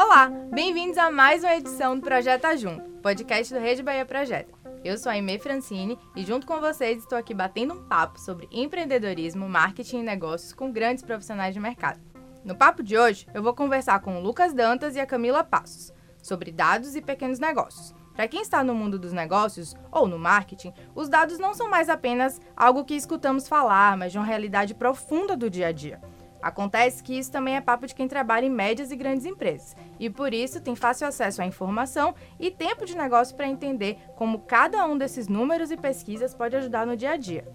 [0.00, 4.56] Olá, bem-vindos a mais uma edição do Projeto Junto, podcast do Rede Bahia Projeto.
[4.84, 8.48] Eu sou a Aimee Francine e junto com vocês estou aqui batendo um papo sobre
[8.52, 11.98] empreendedorismo, marketing e negócios com grandes profissionais de mercado.
[12.44, 15.92] No papo de hoje, eu vou conversar com o Lucas Dantas e a Camila Passos
[16.22, 17.92] sobre dados e pequenos negócios.
[18.14, 21.88] Para quem está no mundo dos negócios ou no marketing, os dados não são mais
[21.88, 26.00] apenas algo que escutamos falar, mas de uma realidade profunda do dia a dia.
[26.40, 30.08] Acontece que isso também é papo de quem trabalha em médias e grandes empresas, e
[30.08, 34.84] por isso tem fácil acesso à informação e tempo de negócio para entender como cada
[34.86, 37.46] um desses números e pesquisas pode ajudar no dia a dia.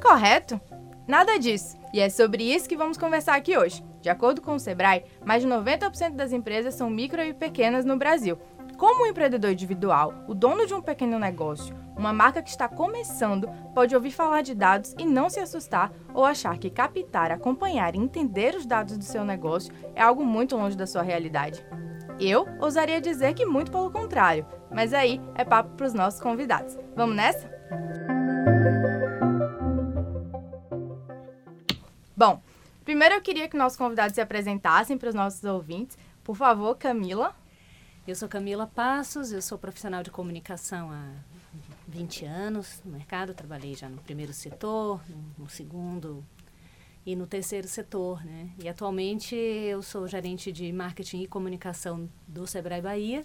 [0.00, 0.60] Correto?
[1.06, 1.76] Nada disso.
[1.92, 3.84] E é sobre isso que vamos conversar aqui hoje.
[4.00, 7.96] De acordo com o Sebrae, mais de 90% das empresas são micro e pequenas no
[7.96, 8.38] Brasil.
[8.82, 13.48] Como um empreendedor individual, o dono de um pequeno negócio, uma marca que está começando,
[13.72, 17.98] pode ouvir falar de dados e não se assustar ou achar que captar, acompanhar e
[18.00, 21.64] entender os dados do seu negócio é algo muito longe da sua realidade.
[22.18, 26.76] Eu ousaria dizer que muito pelo contrário, mas aí é papo para os nossos convidados.
[26.96, 27.48] Vamos nessa?
[32.16, 32.42] Bom,
[32.84, 35.96] primeiro eu queria que nossos convidados se apresentassem para os nossos ouvintes.
[36.24, 37.41] Por favor, Camila.
[38.04, 41.12] Eu sou Camila Passos, eu sou profissional de comunicação há
[41.86, 45.00] 20 anos no mercado, trabalhei já no primeiro setor,
[45.38, 46.24] no, segundo
[47.06, 48.50] e no terceiro setor, né?
[48.58, 53.24] E atualmente eu sou gerente de marketing e comunicação do Sebrae Bahia,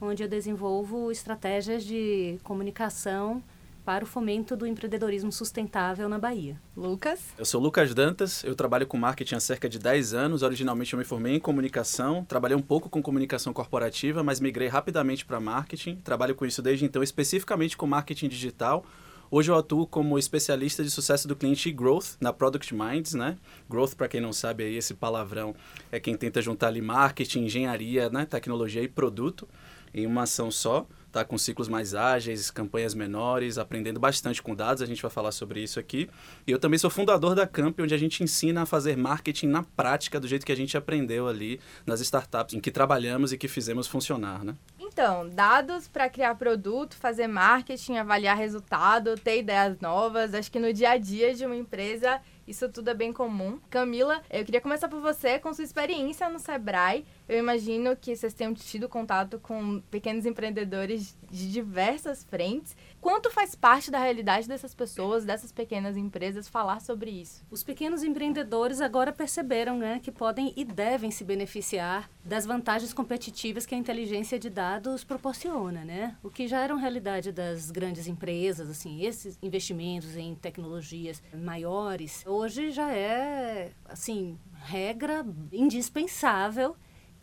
[0.00, 3.44] onde eu desenvolvo estratégias de comunicação
[3.86, 6.60] para o fomento do empreendedorismo sustentável na Bahia.
[6.76, 7.20] Lucas?
[7.38, 10.42] Eu sou Lucas Dantas, eu trabalho com marketing há cerca de 10 anos.
[10.42, 15.24] Originalmente eu me formei em comunicação, trabalhei um pouco com comunicação corporativa, mas migrei rapidamente
[15.24, 16.00] para marketing.
[16.02, 18.84] Trabalho com isso desde então, especificamente com marketing digital.
[19.30, 23.36] Hoje eu atuo como especialista de sucesso do cliente e growth na Product Minds, né?
[23.70, 25.54] Growth, para quem não sabe aí, esse palavrão
[25.92, 28.26] é quem tenta juntar ali marketing, engenharia, né?
[28.26, 29.48] tecnologia e produto
[29.94, 34.82] em uma ação só tá com ciclos mais ágeis, campanhas menores, aprendendo bastante com dados,
[34.82, 36.10] a gente vai falar sobre isso aqui.
[36.46, 39.62] E eu também sou fundador da Camp, onde a gente ensina a fazer marketing na
[39.62, 43.48] prática, do jeito que a gente aprendeu ali nas startups em que trabalhamos e que
[43.48, 44.54] fizemos funcionar, né?
[44.78, 50.70] Então, dados para criar produto, fazer marketing, avaliar resultado, ter ideias novas, acho que no
[50.70, 53.58] dia a dia de uma empresa isso tudo é bem comum.
[53.68, 57.04] Camila, eu queria começar por você com sua experiência no Sebrae.
[57.28, 62.76] Eu imagino que vocês tenham tido contato com pequenos empreendedores de diversas frentes.
[63.00, 67.44] Quanto faz parte da realidade dessas pessoas, dessas pequenas empresas, falar sobre isso?
[67.50, 73.66] Os pequenos empreendedores agora perceberam né, que podem e devem se beneficiar das vantagens competitivas
[73.66, 75.84] que a inteligência de dados proporciona.
[75.84, 76.16] Né?
[76.22, 82.22] O que já era uma realidade das grandes empresas, assim, esses investimentos em tecnologias maiores,
[82.24, 86.76] hoje já é assim regra indispensável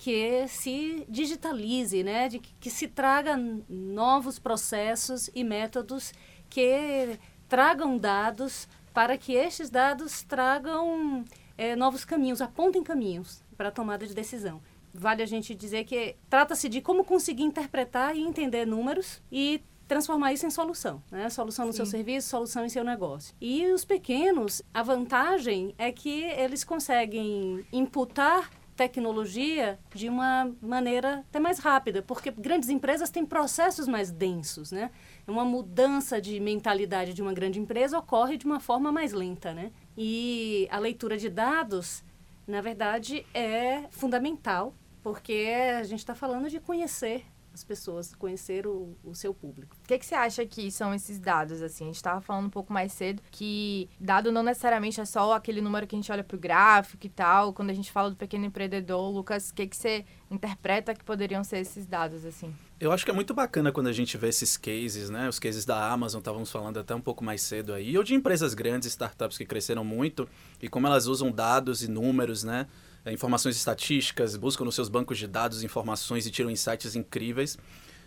[0.04, 3.38] que se digitalize, né, de que, que se traga
[3.70, 6.12] novos processos e métodos
[6.50, 11.24] que tragam dados para que estes dados tragam
[11.58, 14.62] é, novos caminhos, apontem caminhos para a tomada de decisão.
[14.94, 20.34] Vale a gente dizer que trata-se de como conseguir interpretar e entender números e transformar
[20.34, 21.30] isso em solução, né?
[21.30, 21.78] Solução no Sim.
[21.78, 23.34] seu serviço, solução em seu negócio.
[23.40, 31.40] E os pequenos, a vantagem é que eles conseguem imputar tecnologia de uma maneira até
[31.40, 34.92] mais rápida, porque grandes empresas têm processos mais densos, né?
[35.28, 39.72] Uma mudança de mentalidade de uma grande empresa ocorre de uma forma mais lenta, né?
[39.98, 42.04] E a leitura de dados,
[42.48, 48.98] na verdade, é fundamental, porque a gente está falando de conhecer as pessoas, conhecer o,
[49.04, 49.76] o seu público.
[49.84, 51.86] O que, que você acha que são esses dados, assim?
[51.86, 55.62] A gente estava falando um pouco mais cedo que dado não necessariamente é só aquele
[55.62, 57.54] número que a gente olha para o gráfico e tal.
[57.54, 61.44] Quando a gente fala do pequeno empreendedor, Lucas, o que, que você interpreta que poderiam
[61.44, 62.54] ser esses dados, assim?
[62.80, 65.30] Eu acho que é muito bacana quando a gente vê esses cases, né?
[65.30, 68.54] Os cases da Amazon, estávamos falando até um pouco mais cedo aí, ou de empresas
[68.54, 70.28] grandes, startups que cresceram muito,
[70.62, 72.68] e como elas usam dados e números, né?
[73.06, 77.58] É, informações estatísticas, buscam nos seus bancos de dados informações e tiram insights incríveis.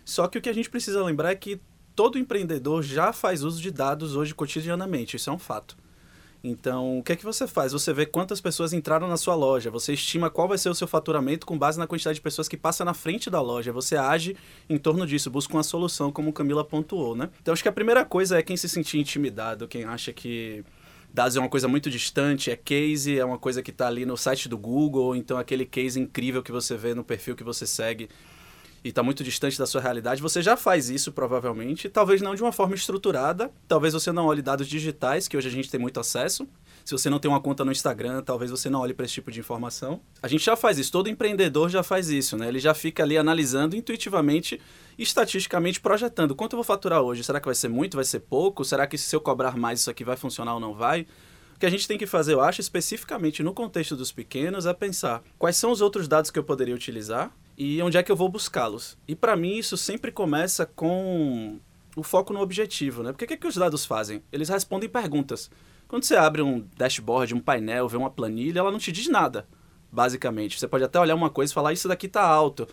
[0.03, 1.61] Só que o que a gente precisa lembrar é que
[1.95, 5.77] todo empreendedor já faz uso de dados hoje cotidianamente, isso é um fato.
[6.43, 7.71] Então, o que é que você faz?
[7.73, 10.87] Você vê quantas pessoas entraram na sua loja, você estima qual vai ser o seu
[10.87, 14.37] faturamento com base na quantidade de pessoas que passa na frente da loja, você age
[14.69, 17.29] em torno disso, busca uma solução, como Camila pontuou, né?
[17.41, 20.63] Então, acho que a primeira coisa é quem se sentir intimidado, quem acha que
[21.17, 24.15] dados é uma coisa muito distante, é case, é uma coisa que está ali no
[24.15, 28.07] site do Google, então aquele case incrível que você vê no perfil que você segue
[28.83, 32.43] e está muito distante da sua realidade, você já faz isso provavelmente, talvez não de
[32.43, 35.99] uma forma estruturada, talvez você não olhe dados digitais, que hoje a gente tem muito
[35.99, 36.47] acesso.
[36.87, 39.29] Se você não tem uma conta no Instagram, talvez você não olhe para esse tipo
[39.29, 39.99] de informação.
[40.23, 42.47] A gente já faz isso, todo empreendedor já faz isso, né?
[42.47, 44.57] Ele já fica ali analisando intuitivamente
[44.97, 46.33] estatisticamente projetando.
[46.33, 47.25] Quanto eu vou faturar hoje?
[47.25, 47.97] Será que vai ser muito?
[47.97, 48.63] Vai ser pouco?
[48.63, 51.05] Será que se eu cobrar mais isso aqui vai funcionar ou não vai?
[51.57, 54.73] O que a gente tem que fazer, eu acho, especificamente no contexto dos pequenos, é
[54.73, 58.15] pensar quais são os outros dados que eu poderia utilizar e onde é que eu
[58.15, 58.97] vou buscá-los.
[59.05, 61.59] E para mim isso sempre começa com
[61.97, 63.11] o foco no objetivo, né?
[63.11, 64.23] Porque o que, é que os dados fazem?
[64.31, 65.51] Eles respondem perguntas.
[65.87, 69.47] Quando você abre um dashboard, um painel, vê uma planilha, ela não te diz nada,
[69.91, 70.59] basicamente.
[70.59, 72.67] Você pode até olhar uma coisa e falar, isso daqui está alto.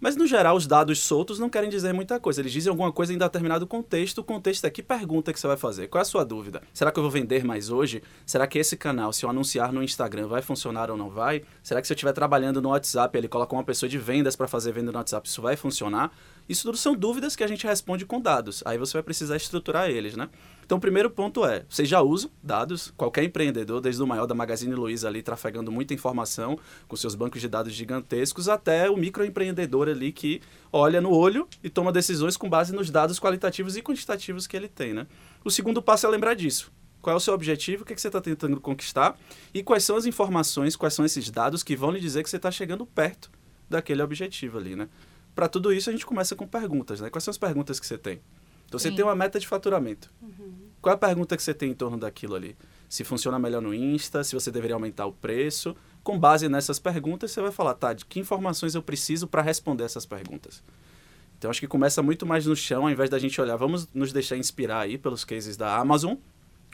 [0.00, 2.40] Mas, no geral, os dados soltos não querem dizer muita coisa.
[2.40, 4.18] Eles dizem alguma coisa em determinado contexto.
[4.18, 5.88] O contexto é que pergunta que você vai fazer.
[5.88, 6.62] Qual é a sua dúvida?
[6.72, 8.02] Será que eu vou vender mais hoje?
[8.24, 11.42] Será que esse canal, se eu anunciar no Instagram, vai funcionar ou não vai?
[11.62, 14.48] Será que se eu estiver trabalhando no WhatsApp, ele coloca uma pessoa de vendas para
[14.48, 16.10] fazer venda no WhatsApp, isso vai funcionar?
[16.50, 18.60] Isso tudo são dúvidas que a gente responde com dados.
[18.66, 20.28] Aí você vai precisar estruturar eles, né?
[20.66, 24.34] Então, o primeiro ponto é, vocês já usam dados, qualquer empreendedor, desde o maior da
[24.34, 26.58] Magazine Luiza ali, trafegando muita informação
[26.88, 30.42] com seus bancos de dados gigantescos, até o microempreendedor ali que
[30.72, 34.66] olha no olho e toma decisões com base nos dados qualitativos e quantitativos que ele
[34.66, 35.06] tem, né?
[35.44, 36.72] O segundo passo é lembrar disso.
[37.00, 37.84] Qual é o seu objetivo?
[37.84, 39.16] O que, é que você está tentando conquistar?
[39.54, 42.38] E quais são as informações, quais são esses dados que vão lhe dizer que você
[42.38, 43.30] está chegando perto
[43.68, 44.88] daquele objetivo ali, né?
[45.40, 47.08] Para tudo isso, a gente começa com perguntas, né?
[47.08, 48.20] Quais são as perguntas que você tem?
[48.66, 48.96] Então, você Sim.
[48.96, 50.12] tem uma meta de faturamento.
[50.20, 50.68] Uhum.
[50.82, 52.54] Qual é a pergunta que você tem em torno daquilo ali?
[52.90, 55.74] Se funciona melhor no Insta, se você deveria aumentar o preço.
[56.04, 59.84] Com base nessas perguntas, você vai falar, tá, de que informações eu preciso para responder
[59.84, 60.62] essas perguntas?
[61.38, 64.12] Então, acho que começa muito mais no chão, ao invés da gente olhar, vamos nos
[64.12, 66.16] deixar inspirar aí pelos cases da Amazon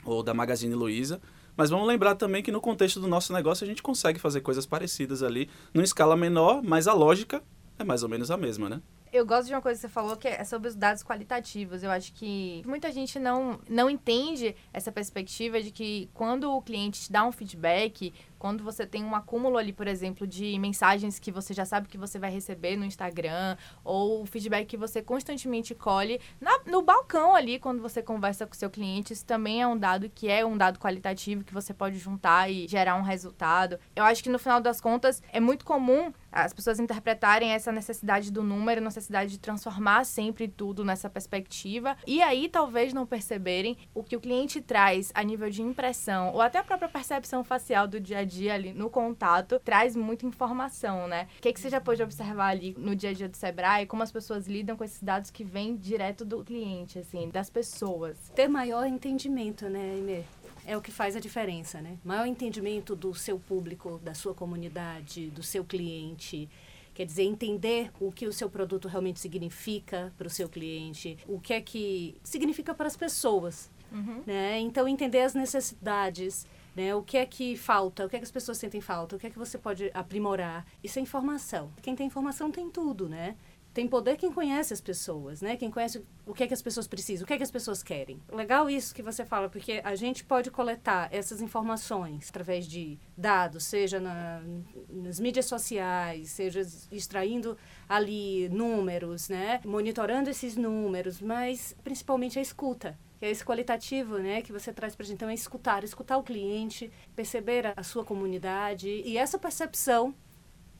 [0.03, 1.21] ou da Magazine Luiza,
[1.55, 4.65] mas vamos lembrar também que no contexto do nosso negócio a gente consegue fazer coisas
[4.65, 7.41] parecidas ali, numa escala menor, mas a lógica
[7.79, 8.81] é mais ou menos a mesma, né?
[9.11, 11.81] Eu gosto de uma coisa que você falou que é sobre os dados qualitativos.
[11.81, 17.01] Eu acho que muita gente não, não entende essa perspectiva de que quando o cliente
[17.01, 21.31] te dá um feedback, quando você tem um acúmulo ali, por exemplo, de mensagens que
[21.31, 26.19] você já sabe que você vai receber no Instagram, ou feedback que você constantemente colhe
[26.39, 30.09] na, no balcão ali, quando você conversa com seu cliente, isso também é um dado
[30.09, 33.79] que é um dado qualitativo que você pode juntar e gerar um resultado.
[33.95, 38.31] Eu acho que no final das contas é muito comum as pessoas interpretarem essa necessidade
[38.31, 44.03] do número, necessidade de transformar sempre tudo nessa perspectiva, e aí talvez não perceberem o
[44.03, 47.99] que o cliente traz a nível de impressão, ou até a própria percepção facial do
[47.99, 51.27] dia a dia ali no contato traz muita informação, né?
[51.37, 54.03] O que, que você já pôde observar ali no dia a dia do Sebrae, como
[54.03, 58.17] as pessoas lidam com esses dados que vêm direto do cliente, assim, das pessoas?
[58.35, 60.25] Ter maior entendimento, né, Aimee?
[60.67, 61.97] é o que faz a diferença, né?
[62.03, 66.49] Maior entendimento do seu público, da sua comunidade, do seu cliente.
[66.93, 71.39] Quer dizer, entender o que o seu produto realmente significa para o seu cliente, o
[71.39, 73.71] que é que significa para as pessoas.
[73.91, 74.23] Uhum.
[74.25, 74.59] Né?
[74.59, 76.45] Então, entender as necessidades,
[76.77, 76.93] né?
[76.93, 78.05] O que é que falta?
[78.05, 79.15] O que é que as pessoas sentem falta?
[79.15, 80.63] O que é que você pode aprimorar?
[80.83, 81.73] Isso é informação.
[81.81, 83.35] Quem tem informação tem tudo, né?
[83.73, 85.57] Tem poder quem conhece as pessoas, né?
[85.57, 87.81] Quem conhece o que é que as pessoas precisam, o que é que as pessoas
[87.81, 88.21] querem.
[88.31, 93.63] Legal isso que você fala, porque a gente pode coletar essas informações através de dados,
[93.65, 94.41] seja na,
[94.89, 97.57] nas mídias sociais, seja extraindo
[97.89, 99.61] ali números, né?
[99.65, 104.95] Monitorando esses números, mas principalmente a escuta que é esse qualitativo, né, que você traz
[104.95, 105.15] para gente.
[105.15, 110.13] Então, é escutar, escutar o cliente, perceber a, a sua comunidade e essa percepção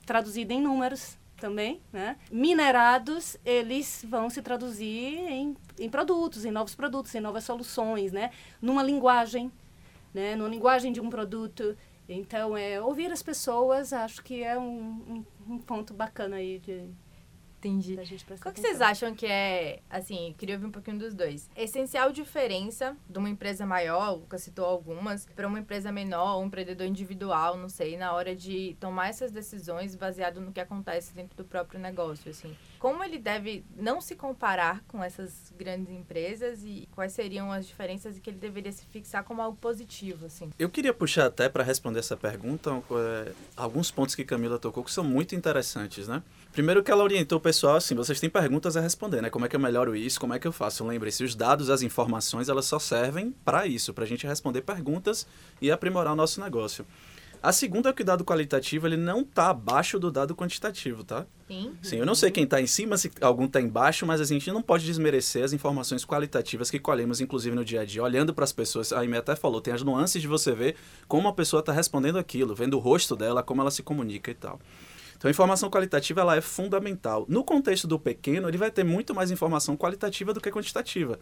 [0.06, 2.16] traduzida em números também, né?
[2.30, 8.30] Minerados, eles vão se traduzir em, em produtos, em novos produtos, em novas soluções, né?
[8.60, 9.50] Numa linguagem,
[10.12, 10.34] né?
[10.34, 11.76] Numa linguagem de um produto.
[12.08, 16.88] Então, é ouvir as pessoas, acho que é um, um, um ponto bacana aí de,
[17.58, 17.98] Entendi.
[18.40, 21.50] Qual que vocês acham que é, assim, queria ouvir um pouquinho dos dois.
[21.56, 26.46] Essencial diferença de uma empresa maior, o Lucas citou algumas, para uma empresa menor, um
[26.46, 31.36] empreendedor individual, não sei, na hora de tomar essas decisões baseado no que acontece dentro
[31.36, 32.56] do próprio negócio, assim.
[32.78, 38.16] Como ele deve não se comparar com essas grandes empresas e quais seriam as diferenças
[38.16, 40.50] e que ele deveria se fixar como algo positivo, assim?
[40.58, 44.92] Eu queria puxar até para responder essa pergunta é, alguns pontos que Camila tocou que
[44.92, 46.22] são muito interessantes, né?
[46.52, 49.30] Primeiro que ela orientou o pessoal assim, vocês têm perguntas a responder, né?
[49.30, 50.20] Como é que eu melhoro isso?
[50.20, 50.86] Como é que eu faço?
[50.86, 55.26] Lembre-se, os dados, as informações, elas só servem para isso, para a gente responder perguntas
[55.60, 56.86] e aprimorar o nosso negócio.
[57.42, 61.26] A segunda é que o dado qualitativo ele não está abaixo do dado quantitativo, tá?
[61.46, 61.72] Sim.
[61.82, 64.50] Sim, eu não sei quem está em cima, se algum está embaixo, mas a gente
[64.50, 68.44] não pode desmerecer as informações qualitativas que colhemos, inclusive no dia a dia, olhando para
[68.44, 68.92] as pessoas.
[68.92, 70.76] A Amy até falou, tem as nuances de você ver
[71.06, 74.34] como a pessoa está respondendo aquilo, vendo o rosto dela, como ela se comunica e
[74.34, 74.60] tal.
[75.16, 77.26] Então, a informação qualitativa ela é fundamental.
[77.28, 81.18] No contexto do pequeno, ele vai ter muito mais informação qualitativa do que quantitativa.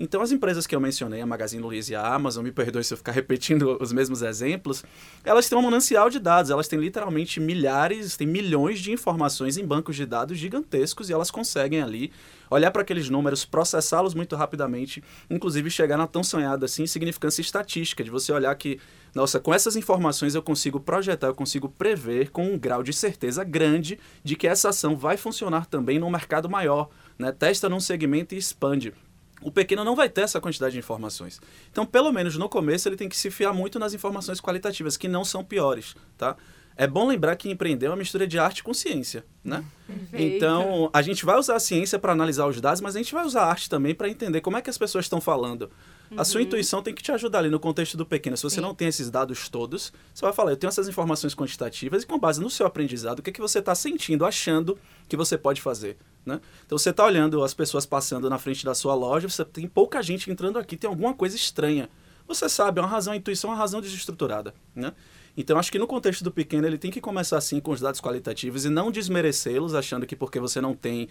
[0.00, 2.94] Então, as empresas que eu mencionei, a Magazine Luiza e a Amazon, me perdoe se
[2.94, 4.84] eu ficar repetindo os mesmos exemplos,
[5.24, 9.66] elas têm um manancial de dados, elas têm literalmente milhares, têm milhões de informações em
[9.66, 12.12] bancos de dados gigantescos e elas conseguem ali
[12.48, 18.04] olhar para aqueles números, processá-los muito rapidamente, inclusive chegar na tão sonhada assim significância estatística,
[18.04, 18.78] de você olhar que,
[19.12, 23.42] nossa, com essas informações eu consigo projetar, eu consigo prever com um grau de certeza
[23.42, 26.88] grande de que essa ação vai funcionar também num mercado maior,
[27.18, 27.32] né?
[27.32, 28.94] Testa num segmento e expande
[29.42, 31.40] o pequeno não vai ter essa quantidade de informações.
[31.70, 35.08] Então, pelo menos no começo, ele tem que se fiar muito nas informações qualitativas, que
[35.08, 36.36] não são piores, tá?
[36.76, 39.64] É bom lembrar que empreender é uma mistura de arte com ciência, né?
[39.86, 40.36] Perfeito.
[40.36, 43.26] Então, a gente vai usar a ciência para analisar os dados, mas a gente vai
[43.26, 45.70] usar a arte também para entender como é que as pessoas estão falando.
[46.10, 46.20] Uhum.
[46.20, 46.46] A sua uhum.
[46.46, 48.36] intuição tem que te ajudar ali no contexto do pequeno.
[48.36, 48.60] Se você Sim.
[48.62, 52.18] não tem esses dados todos, você vai falar, eu tenho essas informações quantitativas e com
[52.18, 55.60] base no seu aprendizado, o que, é que você está sentindo, achando que você pode
[55.60, 55.96] fazer.
[56.24, 56.40] Né?
[56.66, 60.02] Então você está olhando as pessoas passando na frente da sua loja, você tem pouca
[60.02, 61.88] gente entrando aqui, tem alguma coisa estranha.
[62.26, 64.54] Você sabe, é uma razão, a intuição é uma razão desestruturada.
[64.76, 64.92] Né?
[65.40, 68.00] Então, acho que no contexto do pequeno, ele tem que começar assim com os dados
[68.00, 71.08] qualitativos e não desmerecê-los, achando que porque você não tem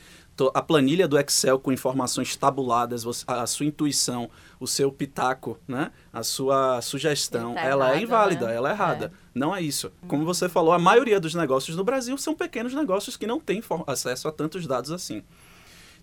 [0.54, 4.30] a planilha do Excel com informações tabuladas, a sua intuição,
[4.60, 5.94] o seu pitaco, né?
[6.12, 8.56] a sua sugestão, tá ela é errado, é inválida, né?
[8.56, 9.06] ela é errada.
[9.06, 9.12] É.
[9.34, 9.94] Não é isso.
[10.10, 13.64] Como você falou, a maioria dos negócios no Brasil são pequenos negócios que não têm
[13.88, 15.24] acesso a tantos dados assim.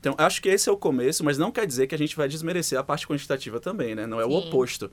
[0.01, 2.27] Então, acho que esse é o começo, mas não quer dizer que a gente vai
[2.27, 4.07] desmerecer a parte quantitativa também, né?
[4.07, 4.31] Não é Sim.
[4.31, 4.91] o oposto.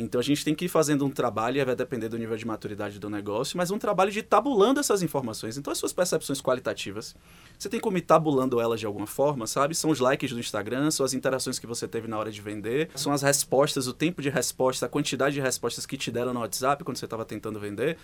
[0.00, 2.46] Então a gente tem que ir fazendo um trabalho, e vai depender do nível de
[2.46, 5.56] maturidade do negócio, mas um trabalho de tabulando essas informações.
[5.56, 7.14] Então as suas percepções qualitativas,
[7.58, 9.74] você tem como ir tabulando elas de alguma forma, sabe?
[9.74, 12.90] São os likes do Instagram, são as interações que você teve na hora de vender,
[12.94, 16.40] são as respostas, o tempo de resposta, a quantidade de respostas que te deram no
[16.40, 17.96] WhatsApp quando você estava tentando vender.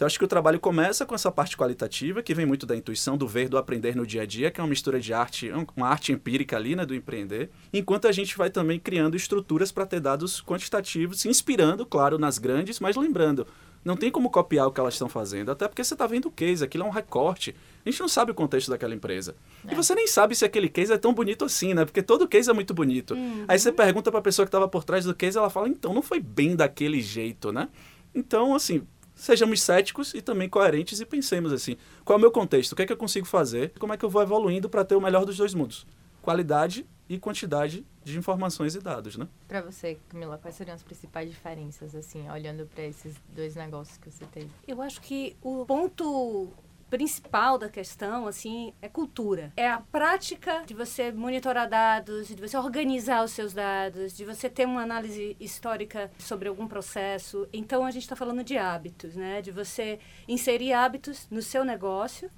[0.00, 3.18] Então, acho que o trabalho começa com essa parte qualitativa, que vem muito da intuição,
[3.18, 5.88] do ver, do aprender no dia a dia, que é uma mistura de arte, uma
[5.88, 10.00] arte empírica ali, né, do empreender, enquanto a gente vai também criando estruturas para ter
[10.00, 13.46] dados quantitativos, se inspirando, claro, nas grandes, mas lembrando,
[13.84, 16.30] não tem como copiar o que elas estão fazendo, até porque você está vendo o
[16.30, 17.54] case, aquilo é um recorte.
[17.84, 19.36] A gente não sabe o contexto daquela empresa.
[19.68, 19.72] É.
[19.72, 21.84] E você nem sabe se aquele case é tão bonito assim, né?
[21.84, 23.12] Porque todo case é muito bonito.
[23.12, 23.44] Uhum.
[23.46, 25.92] Aí você pergunta para a pessoa que estava por trás do case, ela fala, então,
[25.92, 27.68] não foi bem daquele jeito, né?
[28.14, 28.82] Então, assim,
[29.20, 32.72] sejamos céticos e também coerentes e pensemos assim: qual é o meu contexto?
[32.72, 33.72] O que é que eu consigo fazer?
[33.78, 35.86] Como é que eu vou evoluindo para ter o melhor dos dois mundos?
[36.22, 39.26] Qualidade e quantidade de informações e dados, né?
[39.48, 44.10] Para você, Camila, quais seriam as principais diferenças, assim, olhando para esses dois negócios que
[44.10, 44.50] você teve?
[44.66, 46.48] Eu acho que o ponto
[46.90, 49.52] principal da questão, assim, é cultura.
[49.56, 54.50] É a prática de você monitorar dados, de você organizar os seus dados, de você
[54.50, 57.48] ter uma análise histórica sobre algum processo.
[57.52, 59.40] Então, a gente está falando de hábitos, né?
[59.40, 62.28] De você inserir hábitos no seu negócio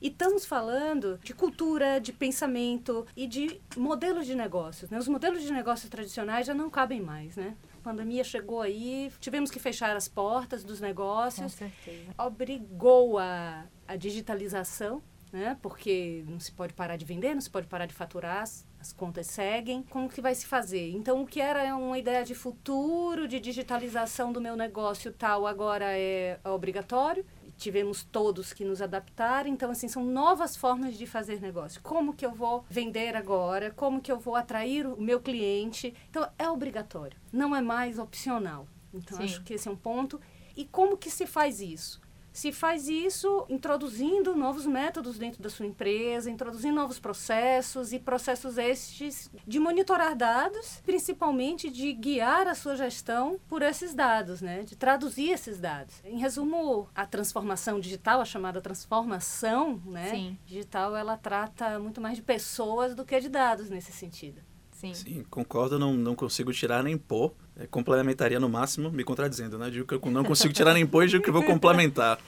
[0.00, 4.90] e estamos falando de cultura, de pensamento e de modelos de negócios.
[4.90, 4.98] Né?
[4.98, 7.56] Os modelos de negócios tradicionais já não cabem mais, né?
[7.80, 11.52] A pandemia chegou aí, tivemos que fechar as portas dos negócios.
[11.52, 12.14] Com certeza.
[12.18, 15.02] Obrigou a a digitalização,
[15.32, 15.56] né?
[15.60, 18.92] Porque não se pode parar de vender, não se pode parar de faturar, as, as
[18.92, 19.82] contas seguem.
[19.82, 20.90] Como que vai se fazer?
[20.90, 25.86] Então, o que era uma ideia de futuro, de digitalização do meu negócio tal, agora
[25.96, 27.24] é, é obrigatório
[27.56, 29.46] tivemos todos que nos adaptar.
[29.46, 31.80] Então, assim, são novas formas de fazer negócio.
[31.82, 33.70] Como que eu vou vender agora?
[33.70, 35.94] Como que eu vou atrair o meu cliente?
[36.10, 38.68] Então, é obrigatório, não é mais opcional.
[38.92, 39.24] Então, Sim.
[39.24, 40.20] acho que esse é um ponto.
[40.56, 42.00] E como que se faz isso?
[42.36, 48.58] Se faz isso introduzindo novos métodos dentro da sua empresa, introduzindo novos processos e processos
[48.58, 54.64] estes de monitorar dados, principalmente de guiar a sua gestão por esses dados, né?
[54.64, 55.94] De traduzir esses dados.
[56.04, 60.10] Em resumo, a transformação digital, a chamada transformação, né?
[60.10, 60.38] Sim.
[60.44, 64.42] Digital, ela trata muito mais de pessoas do que de dados nesse sentido.
[64.80, 64.92] Sim.
[64.92, 67.32] Sim, concordo, não, não consigo tirar nem pôr.
[67.58, 69.70] É, complementaria no máximo, me contradizendo, né?
[69.70, 72.18] Digo que eu não consigo tirar nem pôr e digo que vou complementar.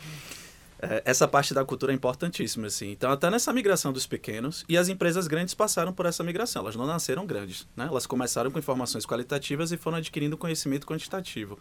[0.80, 2.90] É, essa parte da cultura é importantíssima, assim.
[2.92, 6.62] Então, até nessa migração dos pequenos, e as empresas grandes passaram por essa migração.
[6.62, 7.86] Elas não nasceram grandes, né?
[7.86, 11.58] Elas começaram com informações qualitativas e foram adquirindo conhecimento quantitativo.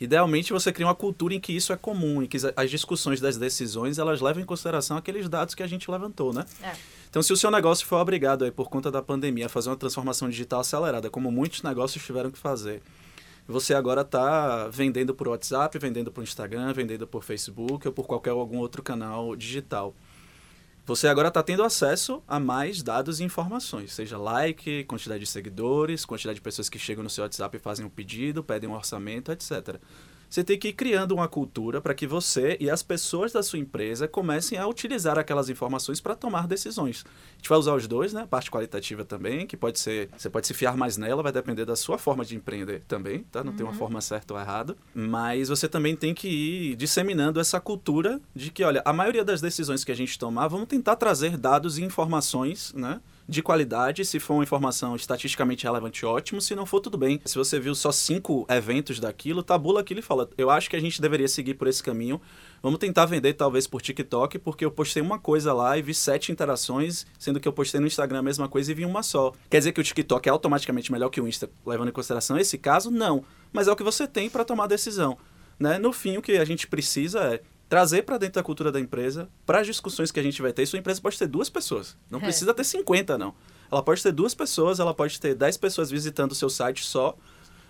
[0.00, 3.36] Idealmente, você cria uma cultura em que isso é comum, em que as discussões das
[3.36, 6.44] decisões, elas levam em consideração aqueles dados que a gente levantou, né?
[6.62, 6.74] É.
[7.14, 9.76] Então, se o seu negócio for obrigado aí, por conta da pandemia, a fazer uma
[9.76, 12.82] transformação digital acelerada, como muitos negócios tiveram que fazer,
[13.46, 18.30] você agora está vendendo por WhatsApp, vendendo por Instagram, vendendo por Facebook ou por qualquer
[18.30, 19.94] algum outro canal digital.
[20.84, 26.04] Você agora está tendo acesso a mais dados e informações, seja like, quantidade de seguidores,
[26.04, 29.30] quantidade de pessoas que chegam no seu WhatsApp e fazem um pedido, pedem um orçamento,
[29.30, 29.76] etc.
[30.34, 33.60] você tem que ir criando uma cultura para que você e as pessoas da sua
[33.60, 37.04] empresa comecem a utilizar aquelas informações para tomar decisões.
[37.34, 38.22] A gente vai usar os dois, né?
[38.22, 41.64] A parte qualitativa também, que pode ser, você pode se fiar mais nela, vai depender
[41.64, 43.44] da sua forma de empreender também, tá?
[43.44, 43.56] Não uhum.
[43.56, 43.78] tem uma uhum.
[43.78, 48.64] forma certa ou errada, mas você também tem que ir disseminando essa cultura de que,
[48.64, 52.72] olha, a maioria das decisões que a gente tomar, vamos tentar trazer dados e informações,
[52.74, 53.00] né?
[53.28, 54.04] De qualidade.
[54.04, 56.40] Se for uma informação estatisticamente relevante, ótimo.
[56.40, 57.20] Se não for, tudo bem.
[57.24, 60.80] Se você viu só cinco eventos daquilo, tabula aquilo e fala: Eu acho que a
[60.80, 62.20] gente deveria seguir por esse caminho.
[62.62, 66.32] Vamos tentar vender talvez por TikTok, porque eu postei uma coisa lá e vi sete
[66.32, 69.32] interações, sendo que eu postei no Instagram a mesma coisa e vi uma só.
[69.50, 72.56] Quer dizer que o TikTok é automaticamente melhor que o Insta, levando em consideração esse
[72.56, 72.90] caso?
[72.90, 73.24] Não.
[73.52, 75.18] Mas é o que você tem para tomar decisão.
[75.58, 75.78] Né?
[75.78, 79.28] No fim, o que a gente precisa é trazer para dentro da cultura da empresa,
[79.46, 80.66] para as discussões que a gente vai ter.
[80.66, 82.22] Sua empresa pode ter duas pessoas, não é.
[82.22, 83.34] precisa ter 50, não.
[83.70, 87.16] Ela pode ter duas pessoas, ela pode ter 10 pessoas visitando o seu site só,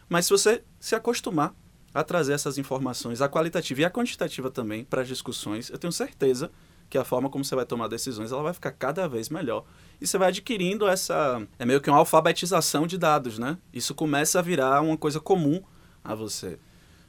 [0.09, 1.55] mas se você se acostumar
[1.93, 5.93] a trazer essas informações, a qualitativa e a quantitativa também, para as discussões, eu tenho
[5.93, 6.51] certeza
[6.91, 9.65] que a forma como você vai tomar decisões ela vai ficar cada vez melhor.
[10.01, 11.47] E você vai adquirindo essa.
[11.59, 13.57] É meio que uma alfabetização de dados, né?
[13.73, 15.63] Isso começa a virar uma coisa comum
[16.03, 16.59] a você.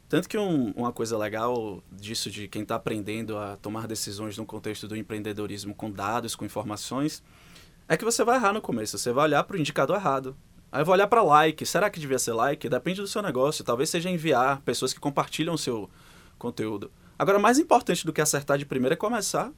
[0.08, 4.46] Tanto que um, uma coisa legal disso de quem está aprendendo a tomar decisões no
[4.46, 7.24] contexto do empreendedorismo com dados, com informações,
[7.88, 8.98] é que você vai errar no começo.
[8.98, 10.36] Você vai olhar para o indicador errado.
[10.72, 11.66] Aí vou olhar para like.
[11.66, 12.70] Será que devia ser like?
[12.70, 13.64] Depende do seu negócio.
[13.64, 15.90] Talvez seja enviar pessoas que compartilham o seu
[16.38, 16.92] conteúdo.
[17.18, 19.52] Agora, mais importante do que acertar de primeira é começar,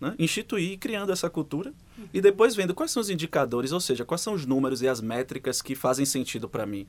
[0.00, 0.14] né?
[0.18, 2.08] instituir criando essa cultura uhum.
[2.12, 5.00] e depois vendo quais são os indicadores, ou seja, quais são os números e as
[5.00, 6.88] métricas que fazem sentido para mim.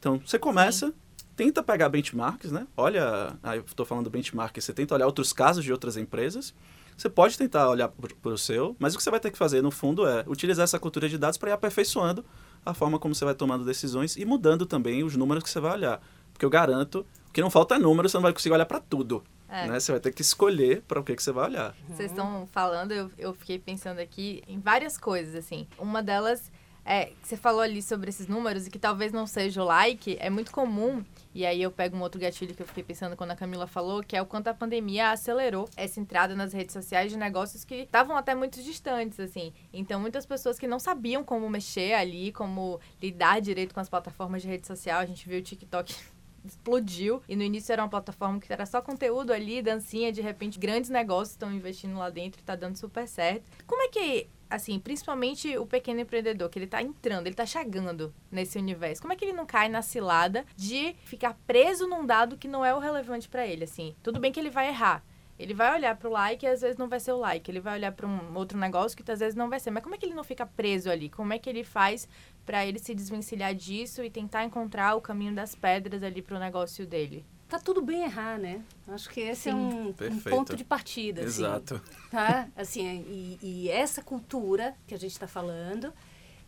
[0.00, 0.94] Então, você começa, Sim
[1.36, 2.66] tenta pegar benchmarks, né?
[2.76, 6.54] Olha, aí eu estou falando benchmark, você tenta olhar outros casos de outras empresas.
[6.96, 9.62] Você pode tentar olhar para o seu, mas o que você vai ter que fazer,
[9.62, 12.24] no fundo, é utilizar essa cultura de dados para ir aperfeiçoando
[12.64, 15.72] a forma como você vai tomando decisões e mudando também os números que você vai
[15.72, 16.00] olhar.
[16.32, 19.24] Porque eu garanto que não falta número, você não vai conseguir olhar para tudo.
[19.48, 19.66] É.
[19.66, 19.80] Né?
[19.80, 21.74] Você vai ter que escolher para o que, que você vai olhar.
[21.88, 25.66] Vocês estão falando, eu, eu fiquei pensando aqui em várias coisas, assim.
[25.78, 26.50] Uma delas
[26.84, 30.28] é, você falou ali sobre esses números e que talvez não seja o like, é
[30.28, 33.36] muito comum, e aí eu pego um outro gatilho que eu fiquei pensando quando a
[33.36, 37.16] Camila falou, que é o quanto a pandemia acelerou essa entrada nas redes sociais de
[37.16, 39.52] negócios que estavam até muito distantes, assim.
[39.72, 44.42] Então, muitas pessoas que não sabiam como mexer ali, como lidar direito com as plataformas
[44.42, 45.94] de rede social, a gente viu o TikTok
[46.44, 47.22] explodiu.
[47.28, 50.90] E no início era uma plataforma que era só conteúdo ali, dancinha, de repente grandes
[50.90, 53.44] negócios estão investindo lá dentro e tá dando super certo.
[53.66, 58.14] Como é que assim, principalmente o pequeno empreendedor, que ele tá entrando, ele tá chegando
[58.30, 59.00] nesse universo.
[59.00, 62.64] Como é que ele não cai na cilada de ficar preso num dado que não
[62.64, 63.96] é o relevante para ele, assim?
[64.02, 65.02] Tudo bem que ele vai errar.
[65.38, 67.50] Ele vai olhar para o like e às vezes não vai ser o like.
[67.50, 69.70] Ele vai olhar para um outro negócio que às vezes não vai ser.
[69.70, 71.08] Mas como é que ele não fica preso ali?
[71.08, 72.08] Como é que ele faz
[72.44, 76.40] para ele se desvencilhar disso e tentar encontrar o caminho das pedras ali para o
[76.40, 77.24] negócio dele?
[77.52, 78.62] Tá tudo bem errar, né?
[78.88, 79.58] Acho que esse é Sim.
[79.58, 81.20] é um, um, ponto de partida.
[81.20, 81.82] Assim, Exato.
[82.10, 82.48] Tá?
[82.56, 85.92] Assim, e, e essa cultura que a gente está falando,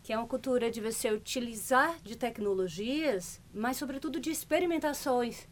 [0.02, 5.46] que é uma cultura de você utilizar de tecnologias, mas sobretudo de experimentações.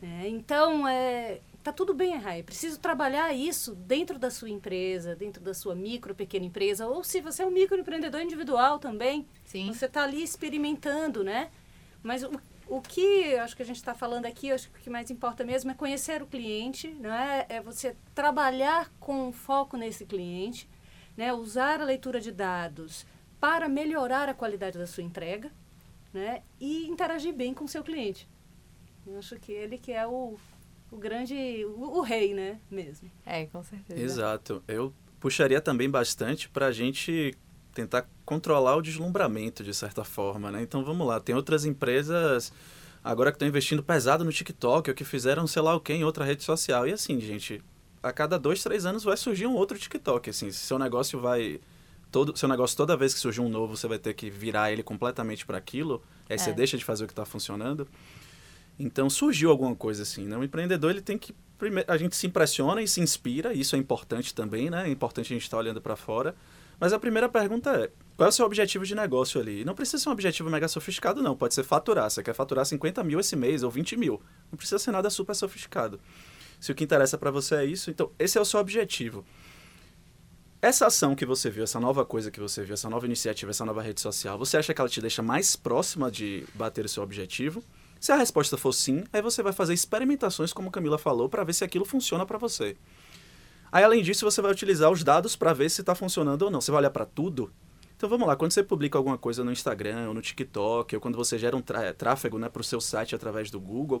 [0.00, 0.28] Né?
[0.28, 2.36] Então, é, tá tudo bem errar.
[2.36, 7.02] É preciso trabalhar isso dentro da sua empresa, dentro da sua micro, pequena empresa, ou
[7.02, 9.72] se você é um microempreendedor individual também, Sim.
[9.72, 11.50] você está ali experimentando, né?
[12.00, 12.30] Mas o,
[12.66, 15.44] o que acho que a gente está falando aqui, acho que o que mais importa
[15.44, 17.46] mesmo é conhecer o cliente, né?
[17.48, 20.68] é você trabalhar com foco nesse cliente,
[21.16, 21.32] né?
[21.32, 23.06] usar a leitura de dados
[23.38, 25.50] para melhorar a qualidade da sua entrega
[26.12, 26.42] né?
[26.58, 28.28] e interagir bem com o seu cliente.
[29.06, 30.38] Eu acho que ele que é o,
[30.90, 33.10] o grande, o, o rei, né, mesmo.
[33.26, 34.00] É, com certeza.
[34.00, 34.64] Exato.
[34.66, 37.34] Eu puxaria também bastante para a gente
[37.74, 40.62] tentar controlar o deslumbramento de certa forma, né?
[40.62, 42.52] Então vamos lá, tem outras empresas
[43.02, 46.04] agora que estão investindo pesado no TikTok ou que fizeram sei lá o que em
[46.04, 46.86] outra rede social.
[46.88, 47.62] E assim, gente,
[48.02, 50.30] a cada dois, três anos vai surgir um outro TikTok.
[50.30, 51.60] Assim, se seu negócio vai.
[52.10, 54.84] Todo, seu negócio, toda vez que surgir um novo, você vai ter que virar ele
[54.84, 56.00] completamente para aquilo.
[56.30, 56.38] Aí é.
[56.38, 57.88] você deixa de fazer o que está funcionando.
[58.78, 60.36] Então surgiu alguma coisa assim, né?
[60.36, 63.78] O empreendedor ele tem que primeiro a gente se impressiona e se inspira, isso é
[63.78, 64.88] importante também, né?
[64.88, 66.34] É importante a gente estar tá olhando para fora.
[66.78, 69.64] Mas a primeira pergunta é: qual é o seu objetivo de negócio ali?
[69.64, 71.36] Não precisa ser um objetivo mega sofisticado, não.
[71.36, 72.10] Pode ser faturar.
[72.10, 74.22] Você quer faturar 50 mil esse mês ou 20 mil.
[74.50, 76.00] Não precisa ser nada super sofisticado.
[76.60, 79.24] Se o que interessa para você é isso, então esse é o seu objetivo.
[80.62, 83.66] Essa ação que você viu, essa nova coisa que você viu, essa nova iniciativa, essa
[83.66, 87.02] nova rede social, você acha que ela te deixa mais próxima de bater o seu
[87.02, 87.62] objetivo?
[88.00, 91.52] Se a resposta for sim, aí você vai fazer experimentações, como Camila falou, para ver
[91.52, 92.76] se aquilo funciona para você.
[93.74, 96.60] Aí, além disso, você vai utilizar os dados para ver se está funcionando ou não.
[96.60, 97.52] Você vai olhar para tudo.
[97.96, 101.16] Então vamos lá, quando você publica alguma coisa no Instagram ou no TikTok, ou quando
[101.16, 104.00] você gera um tráfego né, para o seu site através do Google,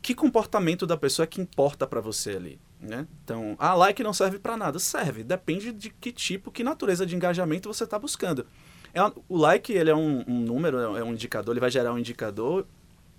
[0.00, 3.06] que comportamento da pessoa é que importa para você ali, né?
[3.24, 7.14] Então, a like não serve para nada, serve, depende de que tipo, que natureza de
[7.14, 8.46] engajamento você está buscando.
[8.94, 11.98] É, o like ele é um, um número, é um indicador, ele vai gerar um
[11.98, 12.66] indicador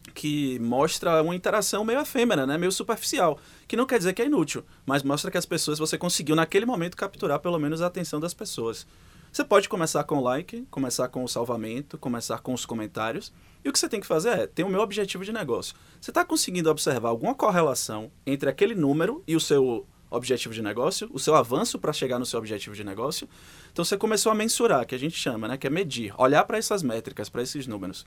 [0.09, 2.57] que mostra uma interação meio efêmera, né?
[2.57, 5.97] meio superficial, que não quer dizer que é inútil, mas mostra que as pessoas você
[5.97, 8.85] conseguiu naquele momento capturar pelo menos a atenção das pessoas.
[9.31, 13.31] Você pode começar com o like, começar com o salvamento, começar com os comentários.
[13.63, 15.75] E o que você tem que fazer é ter o meu objetivo de negócio.
[16.01, 21.09] Você está conseguindo observar alguma correlação entre aquele número e o seu objetivo de negócio,
[21.13, 23.27] o seu avanço para chegar no seu objetivo de negócio.
[23.71, 26.57] Então você começou a mensurar, que a gente chama, né, que é medir, olhar para
[26.57, 28.05] essas métricas, para esses números.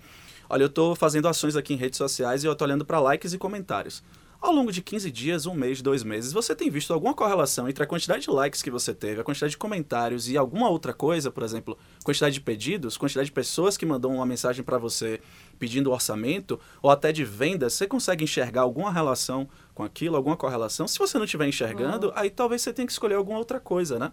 [0.48, 3.32] Olha, eu estou fazendo ações aqui em redes sociais e eu estou olhando para likes
[3.32, 4.02] e comentários.
[4.42, 7.84] Ao longo de 15 dias, um mês, dois meses, você tem visto alguma correlação entre
[7.84, 11.30] a quantidade de likes que você teve, a quantidade de comentários e alguma outra coisa,
[11.30, 15.20] por exemplo, quantidade de pedidos, quantidade de pessoas que mandam uma mensagem para você
[15.58, 20.86] pedindo orçamento ou até de vendas, você consegue enxergar alguma relação com aquilo, alguma correlação?
[20.88, 22.12] Se você não estiver enxergando, uhum.
[22.16, 24.12] aí talvez você tenha que escolher alguma outra coisa, né?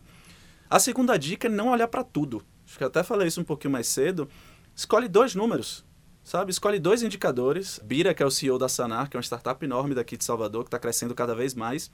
[0.69, 2.43] A segunda dica é não olhar para tudo.
[2.65, 4.29] Acho que eu até falei isso um pouquinho mais cedo.
[4.75, 5.83] Escolhe dois números
[6.29, 6.51] sabe?
[6.51, 7.79] Escolhe dois indicadores.
[7.83, 10.63] Bira, que é o CEO da Sanar, que é uma startup enorme daqui de Salvador,
[10.63, 11.89] que está crescendo cada vez mais.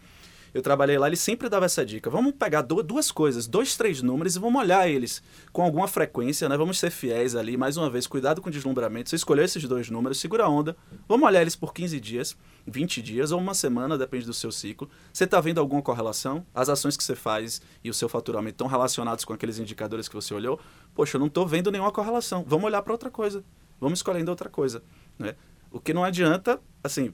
[0.56, 2.10] Eu trabalhei lá, ele sempre dava essa dica.
[2.10, 6.56] Vamos pegar duas coisas, dois, três números e vamos olhar eles com alguma frequência, né?
[6.56, 7.58] Vamos ser fiéis ali.
[7.58, 9.10] Mais uma vez, cuidado com o deslumbramento.
[9.10, 10.78] Você escolheu esses dois números, segura a onda.
[11.10, 14.90] Vamos olhar eles por 15 dias, 20 dias ou uma semana, depende do seu ciclo.
[15.12, 16.46] Você está vendo alguma correlação?
[16.56, 20.16] As ações que você faz e o seu faturamento estão relacionados com aqueles indicadores que
[20.16, 20.58] você olhou?
[20.96, 22.46] Poxa, eu não estou vendo nenhuma correlação.
[22.48, 23.44] Vamos olhar para outra coisa
[23.80, 24.84] vamos escolhendo outra coisa.
[25.18, 25.36] Né?
[25.72, 27.14] O que não adianta, assim,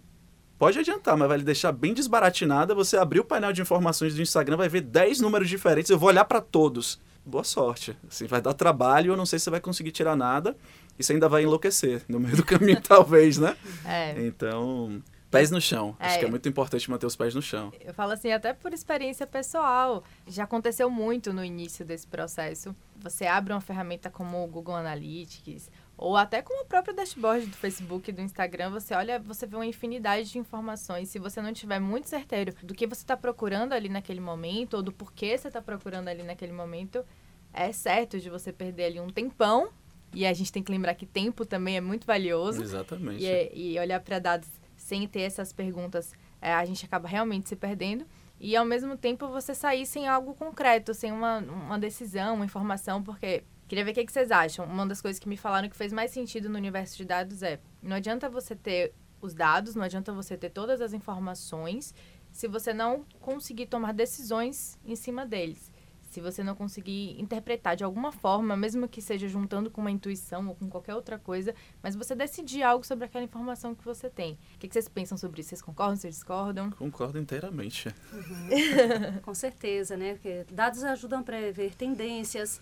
[0.61, 2.75] pode adiantar, mas vai lhe deixar bem desbaratinada.
[2.75, 6.09] Você abrir o painel de informações do Instagram, vai ver 10 números diferentes, eu vou
[6.09, 7.01] olhar para todos.
[7.25, 7.97] Boa sorte.
[8.07, 10.55] Assim, vai dar trabalho, eu não sei se você vai conseguir tirar nada.
[10.99, 13.57] E você ainda vai enlouquecer no meio do caminho, talvez, né?
[13.83, 14.13] É.
[14.23, 15.95] Então, Pés no chão.
[15.97, 17.71] É, Acho que é muito importante manter os pés no chão.
[17.79, 20.03] Eu falo assim, até por experiência pessoal.
[20.27, 22.75] Já aconteceu muito no início desse processo.
[22.97, 25.71] Você abre uma ferramenta como o Google Analytics
[26.01, 29.55] ou até com o próprio dashboard do Facebook e do Instagram, você olha, você vê
[29.55, 31.09] uma infinidade de informações.
[31.09, 34.81] Se você não tiver muito certeiro do que você está procurando ali naquele momento, ou
[34.81, 37.05] do porquê você está procurando ali naquele momento,
[37.53, 39.69] é certo de você perder ali um tempão.
[40.11, 42.63] E a gente tem que lembrar que tempo também é muito valioso.
[42.63, 43.23] Exatamente.
[43.23, 47.55] E, e olhar para dados sem ter essas perguntas, é, a gente acaba realmente se
[47.55, 48.07] perdendo.
[48.39, 53.03] E ao mesmo tempo você sair sem algo concreto, sem uma, uma decisão, uma informação,
[53.03, 54.65] porque Queria ver o que, que vocês acham.
[54.65, 57.57] Uma das coisas que me falaram que fez mais sentido no universo de dados é:
[57.81, 61.95] não adianta você ter os dados, não adianta você ter todas as informações
[62.33, 65.71] se você não conseguir tomar decisões em cima deles.
[66.01, 70.49] Se você não conseguir interpretar de alguma forma, mesmo que seja juntando com uma intuição
[70.49, 74.33] ou com qualquer outra coisa, mas você decidir algo sobre aquela informação que você tem.
[74.33, 75.51] O que, que vocês pensam sobre isso?
[75.51, 75.95] Vocês concordam?
[75.95, 76.69] Vocês discordam?
[76.71, 77.87] Concordo inteiramente.
[78.11, 79.21] Uhum.
[79.23, 80.15] com certeza, né?
[80.15, 82.59] Porque dados ajudam a prever tendências,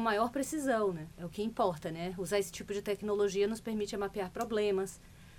[0.00, 1.06] com maior precisão, né?
[1.18, 2.14] É o que importa, né?
[2.16, 4.98] Usar esse tipo de tecnologia nos permite mapear problemas,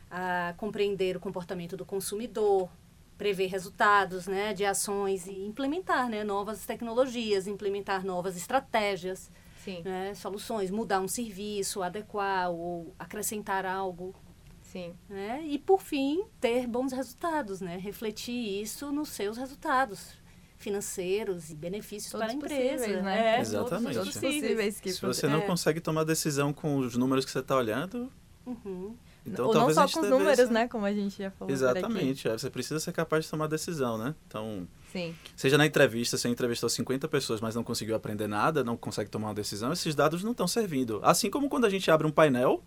[0.10, 2.70] a compreender o comportamento do consumidor,
[3.18, 9.32] prever resultados, né, de ações e implementar, né, novas tecnologias, implementar novas estratégias,
[9.64, 9.82] Sim.
[9.84, 14.14] Né, soluções, mudar um serviço, adequar ou acrescentar algo.
[14.62, 14.96] Sim.
[15.10, 15.44] Né?
[15.46, 17.78] E por fim, ter bons resultados, né?
[17.78, 20.21] Refletir isso nos seus resultados
[20.62, 23.02] financeiros e benefícios todos para a empresa.
[23.02, 23.38] Né?
[23.38, 23.98] É, Exatamente.
[23.98, 25.42] Todos possíveis que Se você não é.
[25.42, 28.12] consegue tomar decisão com os números que você está olhando,
[28.46, 28.96] uhum.
[29.26, 30.68] Então, Ou não só com os números, né?
[30.68, 31.54] Como a gente já falou.
[31.54, 32.28] Exatamente.
[32.28, 34.16] É, você precisa ser capaz de tomar decisão, né?
[34.28, 35.14] Então, Sim.
[35.36, 39.28] seja na entrevista, você entrevistou 50 pessoas, mas não conseguiu aprender nada, não consegue tomar
[39.28, 41.00] uma decisão, esses dados não estão servindo.
[41.04, 42.64] Assim como quando a gente abre um painel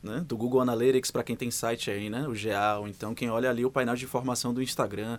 [0.00, 2.28] né, do Google Analytics para quem tem site aí, né?
[2.28, 5.18] O GA, ou então quem olha ali o painel de informação do Instagram.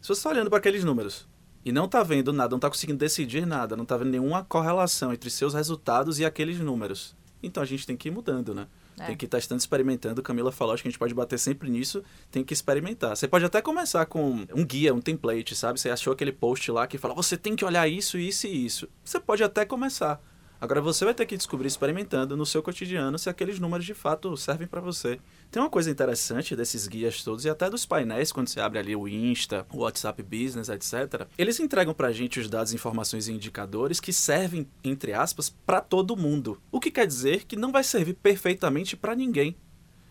[0.00, 1.28] Se você está olhando para aqueles números
[1.64, 5.12] e não está vendo nada, não está conseguindo decidir nada, não está vendo nenhuma correlação
[5.12, 8.66] entre seus resultados e aqueles números, então a gente tem que ir mudando, né?
[8.98, 9.06] É.
[9.06, 10.22] Tem que ir testando, experimentando.
[10.22, 12.02] Camila falou, acho que a gente pode bater sempre nisso.
[12.30, 13.16] Tem que experimentar.
[13.16, 15.80] Você pode até começar com um guia, um template, sabe?
[15.80, 18.88] Você achou aquele post lá que fala, você tem que olhar isso, isso e isso.
[19.02, 20.20] Você pode até começar.
[20.60, 24.36] Agora você vai ter que descobrir experimentando no seu cotidiano se aqueles números de fato
[24.36, 25.18] servem para você.
[25.50, 28.94] Tem uma coisa interessante desses guias todos e até dos painéis quando você abre ali
[28.94, 31.26] o Insta, o WhatsApp Business, etc.
[31.36, 35.80] Eles entregam para a gente os dados, informações e indicadores que servem entre aspas para
[35.80, 36.60] todo mundo.
[36.70, 39.56] O que quer dizer que não vai servir perfeitamente para ninguém.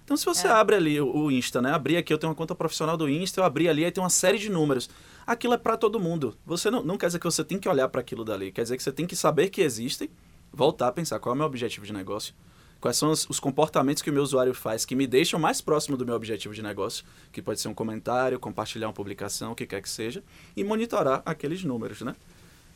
[0.04, 0.52] Então, se você é.
[0.52, 1.72] abre ali o, o Insta, né?
[1.72, 4.10] Abri aqui, eu tenho uma conta profissional do Insta, eu abri ali, aí tem uma
[4.10, 4.90] série de números.
[5.26, 6.36] Aquilo é para todo mundo.
[6.46, 8.76] Você não, não quer dizer que você tem que olhar para aquilo dali, quer dizer
[8.76, 10.10] que você tem que saber que existem
[10.52, 12.34] voltar a pensar qual é o meu objetivo de negócio,
[12.80, 15.98] Quais são os, os comportamentos que o meu usuário faz que me deixam mais próximo
[15.98, 19.66] do meu objetivo de negócio, que pode ser um comentário, compartilhar uma publicação, o que
[19.66, 20.24] quer que seja,
[20.56, 22.16] e monitorar aqueles números, né?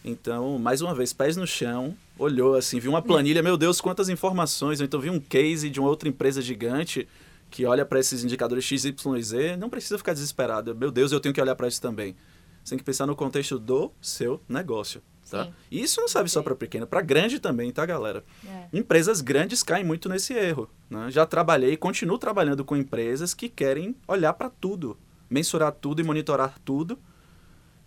[0.03, 4.09] Então, mais uma vez, pés no chão, olhou assim, viu uma planilha, meu Deus, quantas
[4.09, 7.07] informações, então viu um case de uma outra empresa gigante
[7.49, 10.75] que olha para esses indicadores X, Y e Z, não precisa ficar desesperado.
[10.75, 12.15] Meu Deus, eu tenho que olhar para isso também.
[12.63, 15.01] Você tem que pensar no contexto do seu negócio.
[15.29, 15.49] Tá?
[15.71, 18.23] E isso não serve só para pequeno, para grande também, tá, galera?
[18.45, 18.67] É.
[18.77, 20.69] Empresas grandes caem muito nesse erro.
[20.89, 21.09] Né?
[21.09, 24.97] Já trabalhei e continuo trabalhando com empresas que querem olhar para tudo,
[25.29, 26.99] mensurar tudo e monitorar tudo.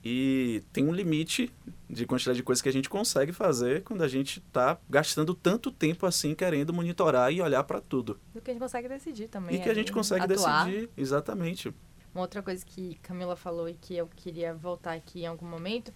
[0.09, 1.53] E tem um limite
[1.91, 5.71] de quantidade de coisas que a gente consegue fazer quando a gente está gastando tanto
[5.73, 8.19] tempo assim querendo monitorar e olhar para tudo.
[8.33, 9.57] Do que a gente consegue decidir também.
[9.57, 10.67] E que a gente consegue atuar.
[10.67, 11.75] decidir, exatamente.
[12.15, 15.93] Uma outra coisa que Camila falou e que eu queria voltar aqui em algum momento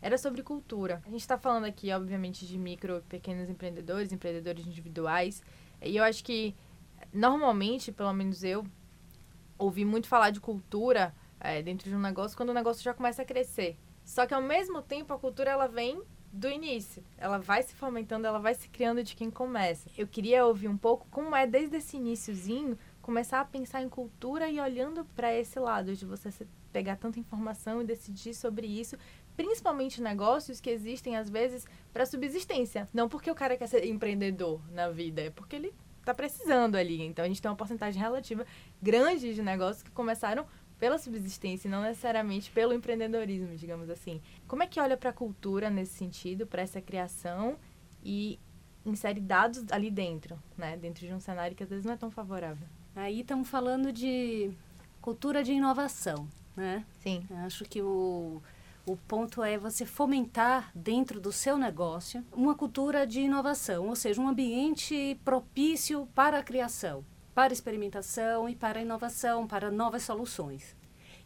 [0.00, 1.02] era sobre cultura.
[1.06, 5.42] A gente está falando aqui, obviamente, de micro pequenos empreendedores, empreendedores individuais.
[5.82, 6.54] E eu acho que,
[7.12, 8.64] normalmente, pelo menos eu,
[9.58, 13.22] ouvi muito falar de cultura é, dentro de um negócio quando o negócio já começa
[13.22, 13.76] a crescer.
[14.04, 16.00] Só que, ao mesmo tempo, a cultura ela vem
[16.32, 17.02] do início.
[17.16, 19.90] Ela vai se fomentando, ela vai se criando de quem começa.
[19.96, 24.48] Eu queria ouvir um pouco como é, desde esse iníciozinho, começar a pensar em cultura
[24.48, 26.30] e olhando para esse lado de você
[26.72, 28.96] pegar tanta informação e decidir sobre isso
[29.38, 32.88] principalmente negócios que existem às vezes para subsistência.
[32.92, 37.00] Não porque o cara quer ser empreendedor na vida, é porque ele está precisando ali.
[37.02, 38.44] Então a gente tem uma porcentagem relativa
[38.82, 40.44] grande de negócios que começaram
[40.76, 44.20] pela subsistência e não necessariamente pelo empreendedorismo, digamos assim.
[44.48, 47.56] Como é que olha para a cultura nesse sentido, para essa criação
[48.02, 48.40] e
[48.84, 50.76] insere dados ali dentro, né?
[50.76, 52.66] Dentro de um cenário que às vezes não é tão favorável.
[52.96, 54.50] Aí estamos falando de
[55.00, 56.84] cultura de inovação, né?
[56.98, 57.24] Sim.
[57.44, 58.42] acho que o
[58.88, 64.20] o ponto é você fomentar dentro do seu negócio uma cultura de inovação, ou seja,
[64.20, 70.04] um ambiente propício para a criação, para a experimentação e para a inovação, para novas
[70.04, 70.77] soluções.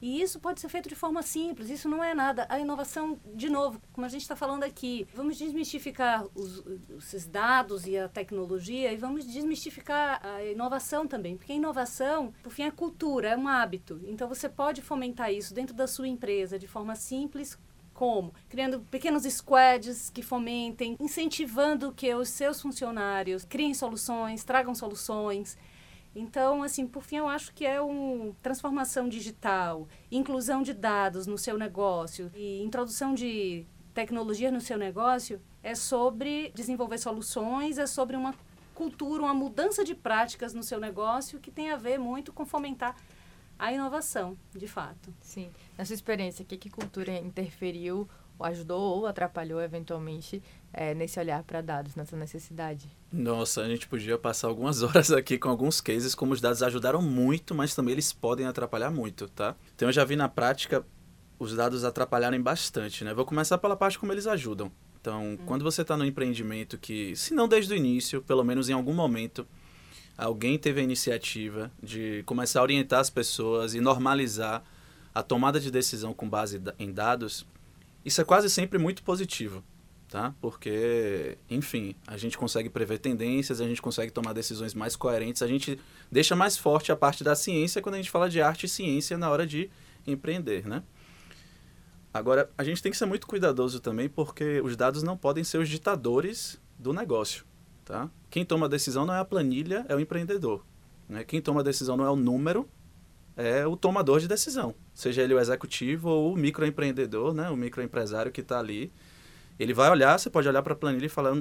[0.02, 2.44] E isso pode ser feito de forma simples, isso não é nada.
[2.48, 6.64] A inovação, de novo, como a gente está falando aqui, vamos desmistificar os,
[6.98, 12.52] esses dados e a tecnologia e vamos desmistificar a inovação também, porque a inovação, por
[12.52, 14.00] fim, é cultura, é um hábito.
[14.04, 17.56] Então você pode fomentar isso dentro da sua empresa de forma simples,
[17.94, 18.34] como?
[18.48, 25.56] Criando pequenos squads que fomentem, incentivando que os seus funcionários criem soluções, tragam soluções.
[26.14, 31.38] Então, assim, por fim, eu acho que é uma transformação digital, inclusão de dados no
[31.38, 38.16] seu negócio e introdução de tecnologia no seu negócio é sobre desenvolver soluções, é sobre
[38.16, 38.35] uma
[38.75, 42.96] cultura, uma mudança de práticas no seu negócio que tem a ver muito com fomentar
[43.59, 45.14] a inovação, de fato.
[45.20, 45.53] Sim.
[45.79, 48.09] Na sua experiência, o que, que cultura interferiu,
[48.44, 52.88] ajudou ou atrapalhou eventualmente é, nesse olhar para dados, nessa necessidade?
[53.12, 57.02] Nossa, a gente podia passar algumas horas aqui com alguns cases, como os dados ajudaram
[57.02, 59.55] muito, mas também eles podem atrapalhar muito, tá?
[59.74, 60.85] Então eu já vi na prática
[61.38, 63.12] os dados atrapalharem bastante, né?
[63.12, 64.70] Vou começar pela parte como eles ajudam.
[65.00, 65.38] Então, hum.
[65.44, 68.92] quando você está no empreendimento que, se não desde o início, pelo menos em algum
[68.92, 69.46] momento,
[70.16, 74.62] alguém teve a iniciativa de começar a orientar as pessoas e normalizar
[75.14, 77.44] a tomada de decisão com base em dados,
[78.04, 79.62] isso é quase sempre muito positivo
[80.12, 80.34] tá?
[80.42, 85.46] Porque, enfim, a gente consegue prever tendências, a gente consegue tomar decisões mais coerentes, a
[85.46, 88.68] gente deixa mais forte a parte da ciência quando a gente fala de arte e
[88.68, 89.70] ciência na hora de
[90.06, 90.82] empreender, né?
[92.12, 95.56] Agora, a gente tem que ser muito cuidadoso também, porque os dados não podem ser
[95.56, 97.46] os ditadores do negócio,
[97.82, 98.10] tá?
[98.28, 100.62] Quem toma a decisão não é a planilha, é o empreendedor.
[101.08, 101.24] Né?
[101.24, 102.68] Quem toma a decisão não é o número,
[103.36, 104.74] é o tomador de decisão.
[104.94, 107.48] Seja ele o executivo ou o microempreendedor, né?
[107.50, 108.92] O microempresário que está ali
[109.58, 111.36] ele vai olhar, você pode olhar para a planilha e falar,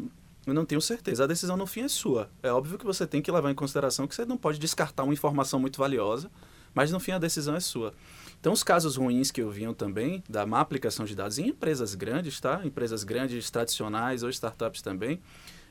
[0.45, 1.23] eu não tenho certeza.
[1.23, 2.29] A decisão no fim é sua.
[2.41, 5.13] É óbvio que você tem que levar em consideração que você não pode descartar uma
[5.13, 6.29] informação muito valiosa,
[6.73, 7.93] mas no fim a decisão é sua.
[8.39, 11.93] Então, os casos ruins que eu vi também da má aplicação de dados em empresas
[11.95, 12.61] grandes, tá?
[12.63, 15.21] Empresas grandes, tradicionais ou startups também,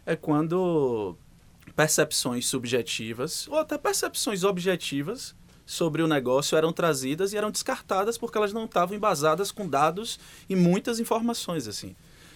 [0.06, 1.16] é quando
[1.74, 5.34] percepções subjetivas ou até percepções objetivas
[5.70, 10.18] sobre o negócio eram trazidas e eram descartadas porque elas não estavam embasadas com dados
[10.48, 11.94] e muitas informações assim.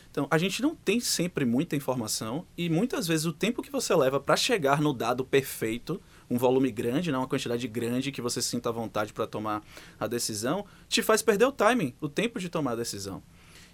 [0.08, 3.92] Então, a gente não tem sempre muita informação e muitas vezes o tempo que você
[3.92, 8.40] leva para chegar no dado perfeito, um volume grande, né, uma quantidade grande que você
[8.40, 9.64] sinta à vontade para tomar
[9.98, 13.20] a decisão, te faz perder o timing, o tempo de tomar a decisão.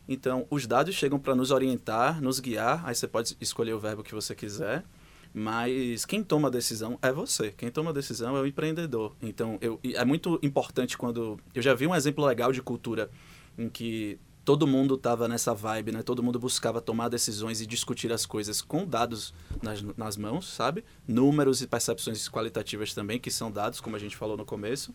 [0.09, 4.03] Então, os dados chegam para nos orientar, nos guiar, aí você pode escolher o verbo
[4.03, 4.83] que você quiser,
[5.33, 7.53] mas quem toma a decisão é você.
[7.53, 9.15] Quem toma a decisão é o empreendedor.
[9.23, 11.39] Então, eu, é muito importante quando.
[11.55, 13.11] Eu já vi um exemplo legal de cultura
[13.57, 16.03] em que todo mundo estava nessa vibe, né?
[16.03, 20.85] Todo mundo buscava tomar decisões e discutir as coisas com dados nas, nas mãos, sabe?
[21.07, 24.93] Números e percepções qualitativas também, que são dados, como a gente falou no começo.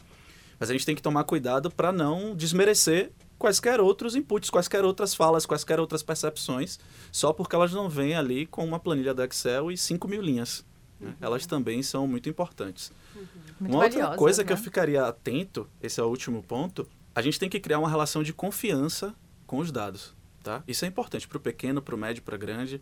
[0.60, 5.13] Mas a gente tem que tomar cuidado para não desmerecer quaisquer outros inputs, quaisquer outras
[5.13, 6.80] falas, quaisquer outras percepções,
[7.12, 10.65] só porque elas não vêm ali com uma planilha do Excel e 5 mil linhas.
[11.00, 11.10] Né?
[11.10, 11.15] Uhum.
[11.21, 12.91] Elas também são muito importantes.
[13.15, 13.26] Uhum.
[13.60, 14.48] Muito uma outra coisa né?
[14.48, 17.89] que eu ficaria atento, esse é o último ponto, a gente tem que criar uma
[17.89, 19.15] relação de confiança
[19.48, 20.13] com os dados.
[20.43, 20.63] Tá?
[20.67, 22.82] Isso é importante para o pequeno, para o médio, para o grande.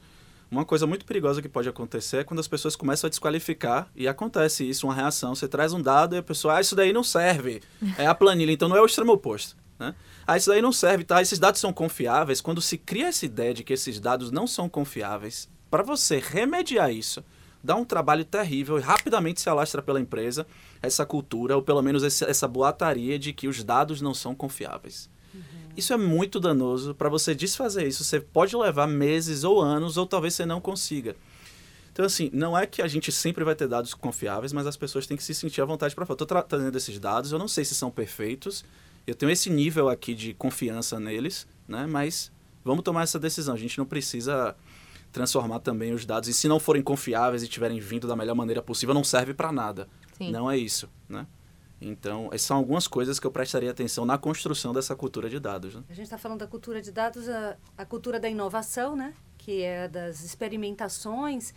[0.51, 4.07] Uma coisa muito perigosa que pode acontecer é quando as pessoas começam a desqualificar e
[4.07, 5.33] acontece isso, uma reação.
[5.33, 7.61] Você traz um dado e a pessoa, ah, isso daí não serve.
[7.97, 9.55] É a planilha, então não é o extremo oposto.
[9.79, 9.95] Né?
[10.25, 11.21] Ah, isso daí não serve, tá?
[11.21, 12.41] Esses dados são confiáveis.
[12.41, 16.91] Quando se cria essa ideia de que esses dados não são confiáveis, para você remediar
[16.91, 17.23] isso,
[17.63, 20.45] dá um trabalho terrível e rapidamente se alastra pela empresa
[20.81, 25.09] essa cultura, ou pelo menos esse, essa boataria de que os dados não são confiáveis.
[25.33, 25.41] Uhum.
[25.75, 26.93] Isso é muito danoso.
[26.93, 31.15] Para você desfazer isso, você pode levar meses ou anos, ou talvez você não consiga.
[31.93, 35.05] Então, assim, não é que a gente sempre vai ter dados confiáveis, mas as pessoas
[35.05, 36.15] têm que se sentir à vontade para falar.
[36.15, 38.65] Estou tra trazendo esses dados, eu não sei se são perfeitos,
[39.05, 41.85] eu tenho esse nível aqui de confiança neles, né?
[41.85, 42.31] Mas
[42.63, 43.53] vamos tomar essa decisão.
[43.53, 44.55] A gente não precisa
[45.11, 46.27] transformar também os dados.
[46.29, 49.51] E se não forem confiáveis e tiverem vindo da melhor maneira possível, não serve para
[49.51, 49.87] nada.
[50.17, 50.31] Sim.
[50.31, 51.27] Não é isso, né?
[51.79, 55.75] Então, essas são algumas coisas que eu prestaria atenção na construção dessa cultura de dados.
[55.75, 55.83] Né?
[55.89, 59.13] A gente está falando da cultura de dados, a, a cultura da inovação, né?
[59.37, 61.53] Que é das experimentações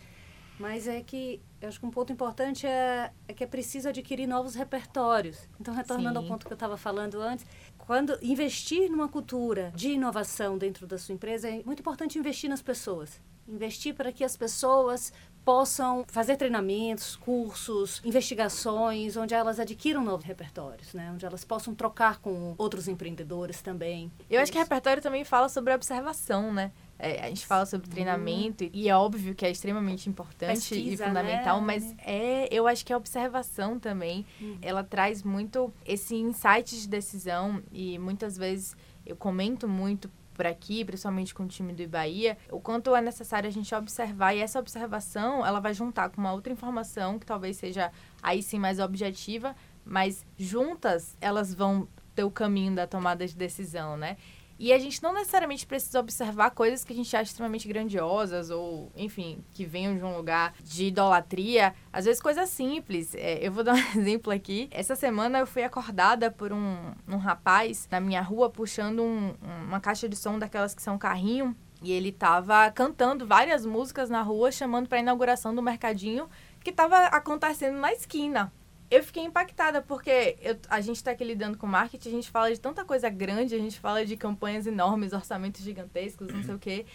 [0.59, 4.27] mas é que eu acho que um ponto importante é, é que é preciso adquirir
[4.27, 5.47] novos repertórios.
[5.59, 6.25] Então, retornando Sim.
[6.25, 7.45] ao ponto que eu estava falando antes,
[7.77, 12.61] quando investir numa cultura de inovação dentro da sua empresa, é muito importante investir nas
[12.61, 13.19] pessoas.
[13.47, 15.13] Investir para que as pessoas
[15.47, 21.09] possam fazer treinamentos, cursos, investigações, onde elas adquiram novos repertórios, né?
[21.13, 24.11] Onde elas possam trocar com outros empreendedores também.
[24.29, 26.73] Eu acho que repertório também fala sobre observação, né?
[26.99, 28.69] É, a gente fala sobre treinamento hum.
[28.73, 31.65] e é óbvio que é extremamente importante Pesquisa, e fundamental, né?
[31.65, 34.57] mas é, eu acho que a observação também, hum.
[34.61, 40.85] ela traz muito esse insight de decisão e muitas vezes eu comento muito por aqui,
[40.85, 44.59] principalmente com o time do Bahia, o quanto é necessário a gente observar e essa
[44.59, 49.55] observação, ela vai juntar com uma outra informação que talvez seja aí sim mais objetiva,
[49.83, 54.17] mas juntas elas vão ter o caminho da tomada de decisão, né?
[54.59, 58.91] E a gente não necessariamente precisa observar coisas que a gente acha extremamente grandiosas ou,
[58.95, 61.75] enfim, que venham de um lugar de idolatria.
[61.93, 63.13] Às vezes coisas simples.
[63.13, 64.67] É, eu vou dar um exemplo aqui.
[64.71, 69.35] Essa semana eu fui acordada por um, um rapaz na minha rua puxando um,
[69.67, 71.55] uma caixa de som daquelas que são carrinho.
[71.83, 76.27] E ele tava cantando várias músicas na rua, chamando para inauguração do mercadinho
[76.63, 78.51] que estava acontecendo na esquina
[78.89, 82.51] eu fiquei impactada, porque eu, a gente está aqui lidando com marketing, a gente fala
[82.51, 86.59] de tanta coisa grande, a gente fala de campanhas enormes, orçamentos gigantescos, não sei o
[86.59, 86.85] quê.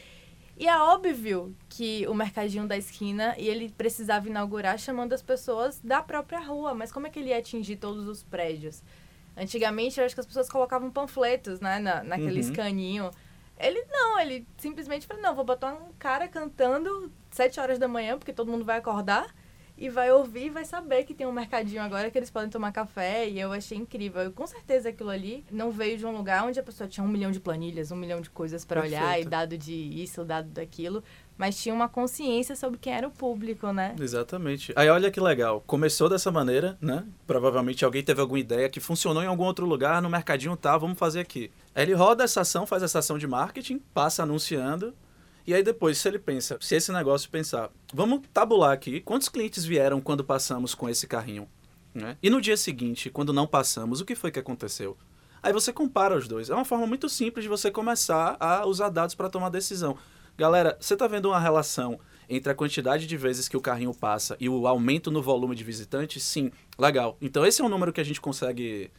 [0.57, 5.81] E é óbvio que o mercadinho da esquina e ele precisava inaugurar chamando as pessoas
[5.81, 8.83] da própria rua, mas como é que ele ia atingir todos os prédios?
[9.37, 12.51] Antigamente, eu acho que as pessoas colocavam panfletos, né, na, naquele uhum.
[12.51, 13.11] escaninho.
[13.59, 18.19] Ele não, ele simplesmente falou: não, vou botar um cara cantando sete horas da manhã,
[18.19, 19.35] porque todo mundo vai acordar
[19.77, 22.73] e vai ouvir e vai saber que tem um mercadinho agora que eles podem tomar
[22.73, 23.29] café.
[23.29, 24.31] E eu achei incrível.
[24.33, 27.31] Com certeza aquilo ali não veio de um lugar onde a pessoa tinha um milhão
[27.31, 31.03] de planilhas, um milhão de coisas para olhar e dado de isso, dado daquilo.
[31.37, 33.97] Mas tinha uma consciência sobre quem era o público, né?
[33.99, 34.73] Exatamente.
[34.77, 35.63] Aí olha que legal.
[35.67, 37.05] Começou dessa maneira, né?
[37.27, 40.99] Provavelmente alguém teve alguma ideia que funcionou em algum outro lugar, no mercadinho tá, vamos
[40.99, 41.51] fazer aqui.
[41.75, 44.95] Aí ele roda essa ação, faz essa ação de marketing, passa anunciando
[45.47, 49.65] e aí depois, se ele pensa, se esse negócio pensar, vamos tabular aqui, quantos clientes
[49.65, 51.49] vieram quando passamos com esse carrinho?
[51.95, 52.17] Né?
[52.23, 54.97] E no dia seguinte, quando não passamos, o que foi que aconteceu?
[55.43, 56.49] Aí você compara os dois.
[56.49, 59.99] É uma forma muito simples de você começar a usar dados para tomar decisão.
[60.39, 64.37] Galera, você está vendo uma relação entre a quantidade de vezes que o carrinho passa
[64.41, 66.23] e o aumento no volume de visitantes?
[66.23, 67.19] Sim, legal.
[67.21, 68.91] Então esse é um número que a gente consegue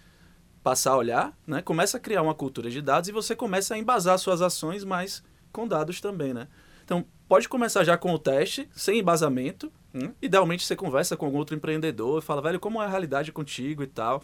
[0.62, 1.62] passar a olhar, né?
[1.62, 5.24] Começa a criar uma cultura de dados e você começa a embasar suas ações mais
[5.54, 6.50] com dados também, né?
[6.84, 9.72] Então, pode começar já com o teste, sem embasamento.
[9.94, 10.12] Hum?
[10.22, 13.88] Idealmente, você conversa com algum outro empreendedor, fala, velho, como é a realidade contigo e
[13.88, 14.22] tal.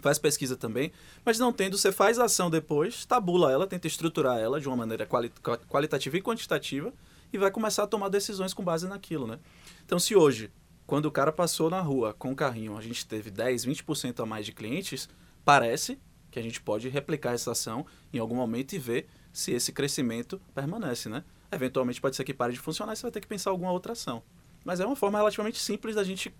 [0.00, 0.92] Faz pesquisa também.
[1.24, 4.76] Mas não tendo, você faz a ação depois, tabula ela, tenta estruturar ela de uma
[4.76, 5.32] maneira quali
[5.68, 6.92] qualitativa e quantitativa
[7.32, 9.40] e vai começar a tomar decisões com base naquilo, né?
[9.84, 10.52] Então, se hoje,
[10.86, 14.26] quando o cara passou na rua com o carrinho, a gente teve 10, 20% a
[14.26, 15.08] mais de clientes,
[15.44, 15.98] parece
[16.30, 20.40] que a gente pode replicar essa ação em algum momento e ver se esse crescimento
[20.54, 21.22] permanece, né?
[21.52, 23.92] Eventualmente pode ser que pare de funcionar e você vai ter que pensar alguma outra
[23.92, 24.22] ação.
[24.64, 26.34] Mas é uma forma relativamente simples da gente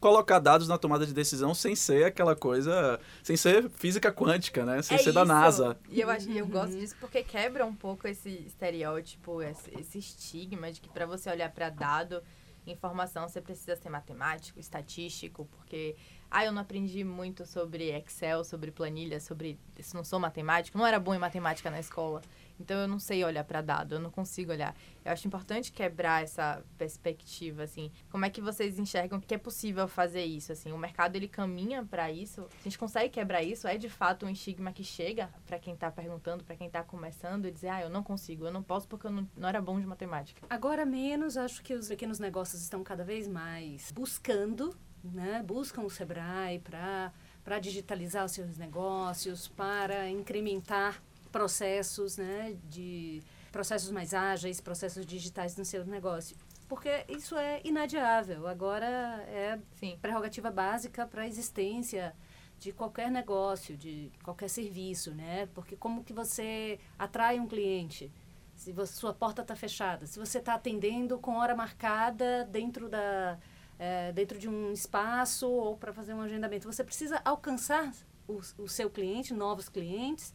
[0.00, 4.80] colocar dados na tomada de decisão sem ser aquela coisa, sem ser física quântica, né?
[4.80, 5.12] Sem é ser isso.
[5.12, 5.78] da NASA.
[5.90, 10.72] E eu acho eu gosto disso porque quebra um pouco esse estereótipo, esse, esse estigma
[10.72, 12.22] de que para você olhar para dado,
[12.66, 15.96] informação, você precisa ser matemático, estatístico, porque
[16.30, 20.86] ah, eu não aprendi muito sobre Excel, sobre planilha, sobre isso não sou matemático, não
[20.86, 22.20] era bom em matemática na escola.
[22.60, 24.74] Então eu não sei olhar para dado, eu não consigo olhar.
[25.04, 27.90] Eu acho importante quebrar essa perspectiva assim.
[28.10, 30.72] Como é que vocês enxergam que é possível fazer isso assim?
[30.72, 32.48] O mercado ele caminha para isso?
[32.60, 33.68] A gente consegue quebrar isso?
[33.68, 37.46] É de fato um estigma que chega para quem está perguntando, para quem está começando
[37.46, 39.78] e dizer: "Ah, eu não consigo, eu não posso porque eu não, não era bom
[39.78, 40.44] de matemática".
[40.50, 44.74] Agora menos, acho que os pequenos negócios estão cada vez mais buscando,
[45.04, 45.42] né?
[45.42, 53.22] Buscam o Sebrae para digitalizar os seus negócios, para incrementar processos, né, de
[53.52, 56.36] processos mais ágeis, processos digitais no seu negócio.
[56.68, 58.46] Porque isso é inadiável.
[58.46, 58.86] Agora
[59.28, 59.98] é Sim.
[60.02, 62.14] prerrogativa básica para a existência
[62.58, 65.48] de qualquer negócio, de qualquer serviço, né?
[65.54, 68.12] Porque como que você atrai um cliente?
[68.54, 73.38] Se você, sua porta está fechada, se você está atendendo com hora marcada dentro da
[73.78, 77.92] é, dentro de um espaço ou para fazer um agendamento, você precisa alcançar
[78.26, 80.34] o, o seu cliente, novos clientes.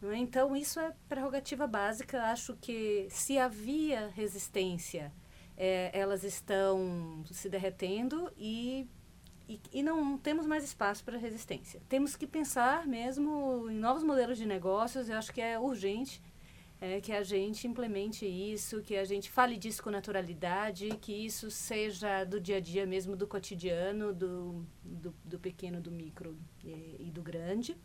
[0.00, 0.16] Né?
[0.18, 2.22] Então isso é prerrogativa básica.
[2.24, 5.12] Acho que se havia resistência,
[5.56, 8.88] é, elas estão se derretendo e
[9.48, 11.82] e, e, não temos mais espaço para resistência.
[11.88, 15.10] Temos que pensar mesmo em novos modelos de negócios.
[15.10, 16.22] Eu acho que é urgente
[16.82, 21.48] é, que a gente implemente isso, que a gente fale disso com naturalidade, que isso
[21.48, 26.96] seja do dia a dia mesmo, do cotidiano, do, do, do pequeno, do micro e,
[26.98, 27.76] e do grande.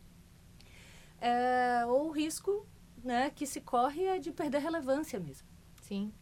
[1.20, 2.66] É, ou o risco
[3.04, 5.46] né, que se corre é de perder relevância mesmo.
[5.80, 6.12] Sim.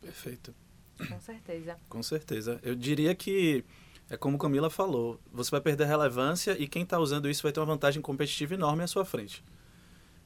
[0.00, 0.54] Perfeito.
[1.08, 1.76] Com certeza.
[1.90, 2.60] Com certeza.
[2.62, 3.64] Eu diria que
[4.08, 7.58] é como Camila falou, você vai perder relevância e quem está usando isso vai ter
[7.58, 9.42] uma vantagem competitiva enorme à sua frente.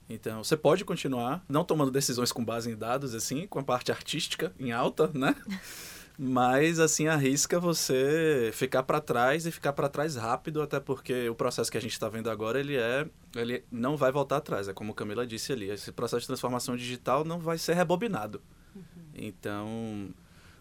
[0.08, 3.90] Então, você pode continuar não tomando decisões com base em dados, assim, com a parte
[3.90, 5.34] artística em alta, né?
[6.16, 11.34] Mas, assim, arrisca você ficar para trás e ficar para trás rápido, até porque o
[11.34, 13.06] processo que a gente está vendo agora, ele é...
[13.34, 15.68] Ele não vai voltar atrás, é como Camila disse ali.
[15.68, 18.40] Esse processo de transformação digital não vai ser rebobinado.
[18.76, 18.82] Uhum.
[19.12, 20.08] Então,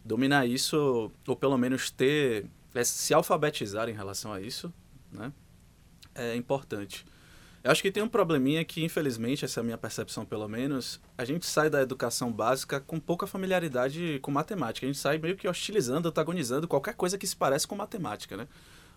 [0.04, 4.74] dominar isso, ou pelo menos ter é se alfabetizar em relação a isso,
[5.12, 5.32] né?
[6.16, 7.06] É importante.
[7.64, 11.00] Eu acho que tem um probleminha que, infelizmente, essa é a minha percepção pelo menos,
[11.18, 14.86] a gente sai da educação básica com pouca familiaridade com matemática.
[14.86, 18.50] A gente sai meio que hostilizando, antagonizando qualquer coisa que se parece com matemática, né?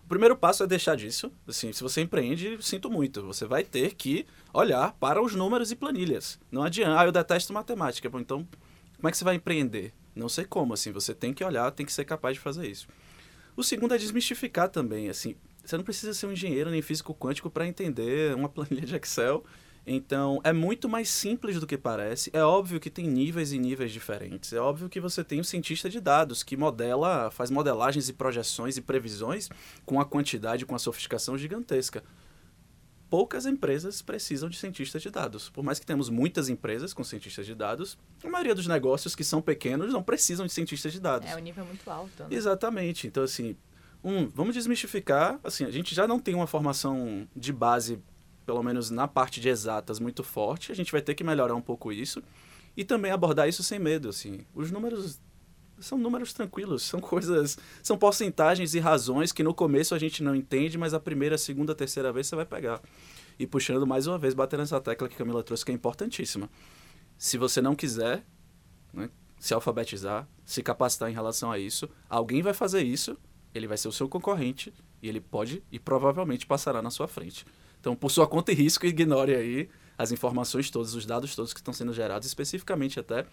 [0.03, 1.31] O primeiro passo é deixar disso.
[1.47, 3.21] Assim, se você empreende, sinto muito.
[3.23, 6.37] Você vai ter que olhar para os números e planilhas.
[6.51, 6.99] Não adianta.
[6.99, 8.09] Ah, eu detesto matemática.
[8.09, 8.47] Bom, então,
[8.97, 9.93] como é que você vai empreender?
[10.13, 10.91] Não sei como, assim.
[10.91, 12.87] Você tem que olhar, tem que ser capaz de fazer isso.
[13.55, 15.35] O segundo é desmistificar também, assim,
[15.69, 19.43] você não precisa ser um engenheiro nem físico quântico para entender uma planilha de Excel.
[19.89, 22.29] Então, é muito mais simples do que parece.
[22.33, 24.51] É óbvio que tem níveis e níveis diferentes.
[24.51, 28.75] É óbvio que você tem um cientista de dados que modela, faz modelagens e projeções
[28.75, 29.49] e previsões
[29.85, 32.03] com a quantidade, com a sofisticação gigantesca.
[33.09, 35.49] Poucas empresas precisam de cientistas de dados.
[35.49, 39.23] Por mais que temos muitas empresas com cientistas de dados, a maioria dos negócios que
[39.23, 41.29] são pequenos não precisam de cientistas de dados.
[41.29, 42.23] É, o nível é muito alto.
[42.23, 42.27] Né?
[42.31, 43.07] Exatamente.
[43.07, 43.55] Então, assim,
[44.03, 45.39] um, vamos desmistificar.
[45.43, 47.99] Assim, a gente já não tem uma formação de base,
[48.45, 50.71] pelo menos na parte de exatas, muito forte.
[50.71, 52.21] A gente vai ter que melhorar um pouco isso.
[52.75, 54.41] E também abordar isso sem medo, assim.
[54.53, 55.19] Os números
[55.79, 60.35] são números tranquilos, são coisas, são porcentagens e razões que no começo a gente não
[60.35, 62.81] entende, mas a primeira, segunda, terceira vez você vai pegar.
[63.39, 66.49] E puxando mais uma vez, batendo nessa tecla que a Camila trouxe, que é importantíssima.
[67.17, 68.23] Se você não quiser
[68.93, 73.17] né, se alfabetizar, se capacitar em relação a isso, alguém vai fazer isso,
[73.53, 77.45] ele vai ser o seu concorrente e ele pode e provavelmente passará na sua frente.
[77.79, 81.59] Então, por sua conta e risco, ignore aí as informações todas, os dados todos que
[81.59, 83.25] estão sendo gerados, especificamente até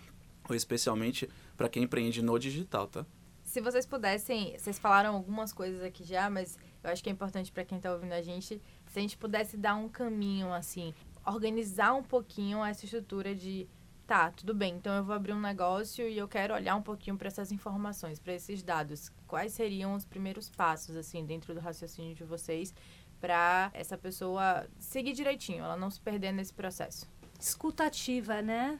[0.48, 3.06] ou especialmente para quem empreende no digital, tá?
[3.42, 7.52] Se vocês pudessem, vocês falaram algumas coisas aqui já, mas eu acho que é importante
[7.52, 10.92] para quem está ouvindo a gente, se a gente pudesse dar um caminho assim,
[11.26, 13.68] organizar um pouquinho essa estrutura de
[14.07, 17.16] tá, tudo bem, então eu vou abrir um negócio e eu quero olhar um pouquinho
[17.16, 19.11] para essas informações, para esses dados.
[19.26, 22.74] Quais seriam os primeiros passos assim dentro do raciocínio de vocês
[23.20, 27.07] para essa pessoa seguir direitinho, ela não se perder nesse processo?
[27.40, 28.78] Escutativa, né?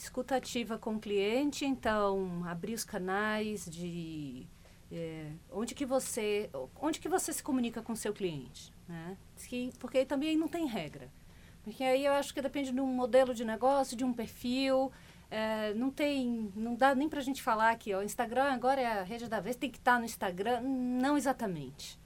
[0.00, 4.46] escutativa com o cliente, então abrir os canais de
[4.90, 6.50] é, onde que você
[6.80, 9.16] onde que você se comunica com o seu cliente, né?
[9.36, 11.10] Que, porque também não tem regra,
[11.70, 14.90] porque aí eu acho que depende de um modelo de negócio, de um perfil.
[15.30, 18.86] É, não tem, não dá nem para a gente falar que o Instagram agora é
[18.86, 20.60] a rede da vez, tem que estar tá no Instagram.
[20.62, 21.96] Não exatamente.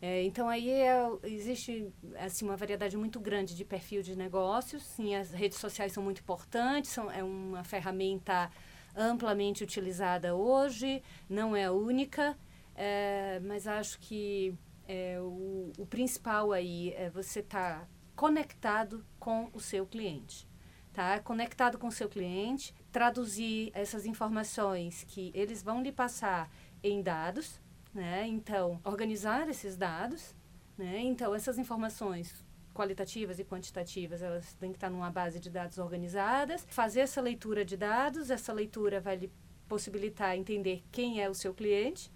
[0.00, 4.82] É, então aí é, existe assim uma variedade muito grande de perfil de negócios.
[4.82, 8.50] Sim, as redes sociais são muito importantes, são, é uma ferramenta
[8.96, 11.00] amplamente utilizada hoje,
[11.30, 12.36] não é a única,
[12.74, 14.52] é, mas acho que
[14.88, 17.88] é, o, o, principal aí é você estar tá
[18.22, 20.46] conectado com o seu cliente.
[20.92, 21.18] Tá?
[21.18, 26.48] Conectado com o seu cliente, traduzir essas informações que eles vão lhe passar
[26.84, 27.60] em dados,
[27.92, 28.24] né?
[28.28, 30.36] Então, organizar esses dados,
[30.78, 31.00] né?
[31.00, 36.64] Então, essas informações qualitativas e quantitativas, elas têm que estar numa base de dados organizadas,
[36.68, 39.32] fazer essa leitura de dados, essa leitura vai lhe
[39.66, 42.08] possibilitar entender quem é o seu cliente,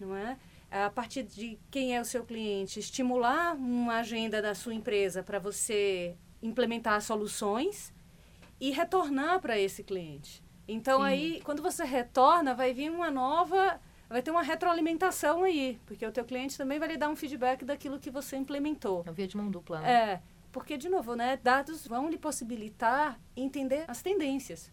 [0.00, 0.36] não é?
[0.70, 5.38] A partir de quem é o seu cliente, estimular uma agenda da sua empresa para
[5.38, 7.92] você implementar soluções
[8.60, 10.42] e retornar para esse cliente.
[10.68, 11.06] Então Sim.
[11.06, 16.12] aí, quando você retorna, vai vir uma nova vai ter uma retroalimentação aí, porque o
[16.12, 19.04] teu cliente também vai lhe dar um feedback daquilo que você implementou.
[19.06, 19.80] É via de mão dupla.
[19.80, 19.92] Né?
[19.92, 24.72] É, porque, de novo, né, dados vão lhe possibilitar entender as tendências.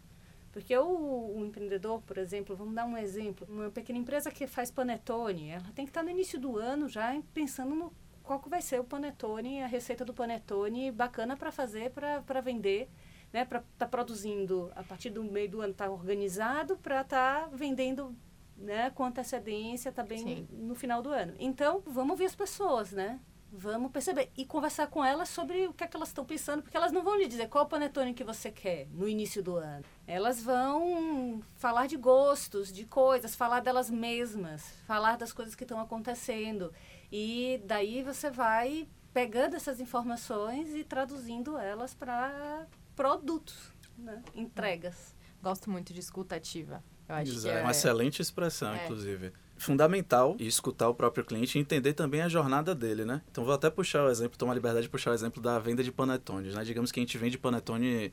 [0.54, 4.70] Porque o, o, empreendedor, por exemplo, vamos dar um exemplo, uma pequena empresa que faz
[4.70, 7.92] panetone, ela tem que estar no início do ano já pensando no
[8.22, 12.88] qual que vai ser o panetone, a receita do panetone bacana para fazer, para vender,
[13.34, 17.02] né, para estar tá produzindo a partir do meio do ano, estar tá organizado para
[17.02, 18.16] estar tá vendendo
[18.56, 20.48] né, com antecedência também Sim.
[20.52, 21.34] no final do ano.
[21.40, 23.20] Então, vamos ouvir as pessoas, né?
[23.52, 26.78] Vamos perceber e conversar com elas sobre o que, é que elas estão pensando, porque
[26.78, 29.84] elas não vão lhe dizer qual panetone que você quer no início do ano.
[30.06, 35.80] Elas vão falar de gostos, de coisas, falar delas mesmas, falar das coisas que estão
[35.80, 36.74] acontecendo.
[37.12, 44.22] E daí você vai pegando essas informações e traduzindo elas para produtos, né?
[44.36, 45.16] entregas.
[45.42, 46.84] Gosto muito de escutativa.
[47.08, 47.54] Eu acho Exato.
[47.54, 47.62] que é...
[47.62, 48.84] uma excelente expressão, é.
[48.84, 49.32] inclusive.
[49.56, 53.22] Fundamental escutar o próprio cliente e entender também a jornada dele, né?
[53.32, 55.84] Então vou até puxar o exemplo, tomar a liberdade de puxar o exemplo da venda
[55.84, 56.64] de panetones, né?
[56.64, 58.12] Digamos que a gente vende panetone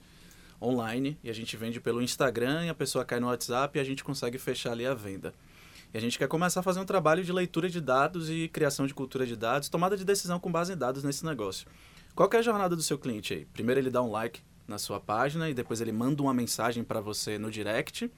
[0.61, 3.85] online e a gente vende pelo Instagram e a pessoa cai no WhatsApp e a
[3.85, 5.33] gente consegue fechar ali a venda.
[5.93, 8.87] E a gente quer começar a fazer um trabalho de leitura de dados e criação
[8.87, 11.67] de cultura de dados, tomada de decisão com base em dados nesse negócio.
[12.15, 13.45] Qual é a jornada do seu cliente aí?
[13.47, 17.01] Primeiro ele dá um like na sua página e depois ele manda uma mensagem para
[17.01, 18.11] você no direct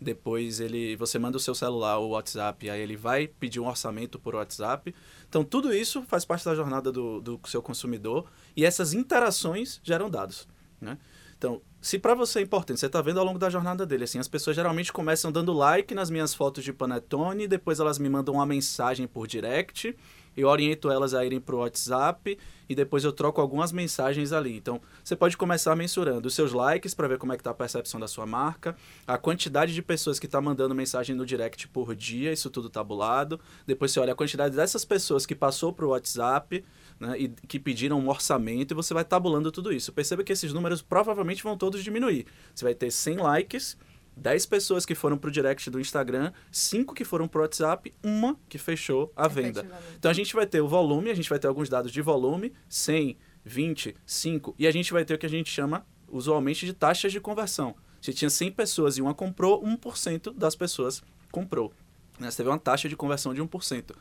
[0.00, 4.18] depois ele você manda o seu celular ou WhatsApp, aí ele vai pedir um orçamento
[4.18, 4.94] por WhatsApp.
[5.28, 10.08] Então tudo isso faz parte da jornada do, do seu consumidor e essas interações geram
[10.08, 10.48] dados,
[10.80, 10.96] né?
[11.40, 14.18] Então, se para você é importante, você está vendo ao longo da jornada dele, assim,
[14.18, 18.34] as pessoas geralmente começam dando like nas minhas fotos de panetone, depois elas me mandam
[18.34, 19.96] uma mensagem por direct,
[20.36, 22.38] eu oriento elas a irem para o WhatsApp
[22.68, 24.54] e depois eu troco algumas mensagens ali.
[24.54, 27.54] Então, você pode começar mensurando os seus likes para ver como é que está a
[27.54, 28.76] percepção da sua marca,
[29.06, 33.40] a quantidade de pessoas que está mandando mensagem no direct por dia, isso tudo tabulado.
[33.66, 36.62] Depois você olha a quantidade dessas pessoas que passou para o WhatsApp
[37.00, 39.92] né, e que pediram um orçamento e você vai tabulando tudo isso.
[39.92, 42.26] Perceba que esses números provavelmente vão todos diminuir.
[42.54, 43.76] Você vai ter 100 likes
[44.16, 48.58] 10 pessoas que foram pro direct do Instagram, 5 que foram pro WhatsApp, uma que
[48.58, 49.66] fechou a venda.
[49.98, 52.52] Então a gente vai ter o volume, a gente vai ter alguns dados de volume,
[52.68, 56.74] 100, 20, 5, e a gente vai ter o que a gente chama usualmente de
[56.74, 57.74] taxas de conversão.
[58.00, 61.72] Se tinha 100 pessoas e uma comprou, 1% das pessoas comprou.
[62.18, 62.30] Né?
[62.30, 63.94] Você teve uma taxa de conversão de 1%.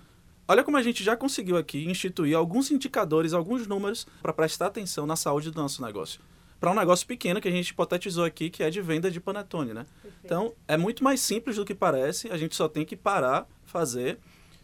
[0.49, 5.05] Olha como a gente já conseguiu aqui instituir alguns indicadores, alguns números para prestar atenção
[5.05, 6.19] na saúde do nosso negócio
[6.59, 9.73] para um negócio pequeno que a gente hipotetizou aqui, que é de venda de panetone,
[9.73, 9.85] né?
[10.01, 10.25] Perfeito.
[10.25, 14.19] Então, é muito mais simples do que parece, a gente só tem que parar, fazer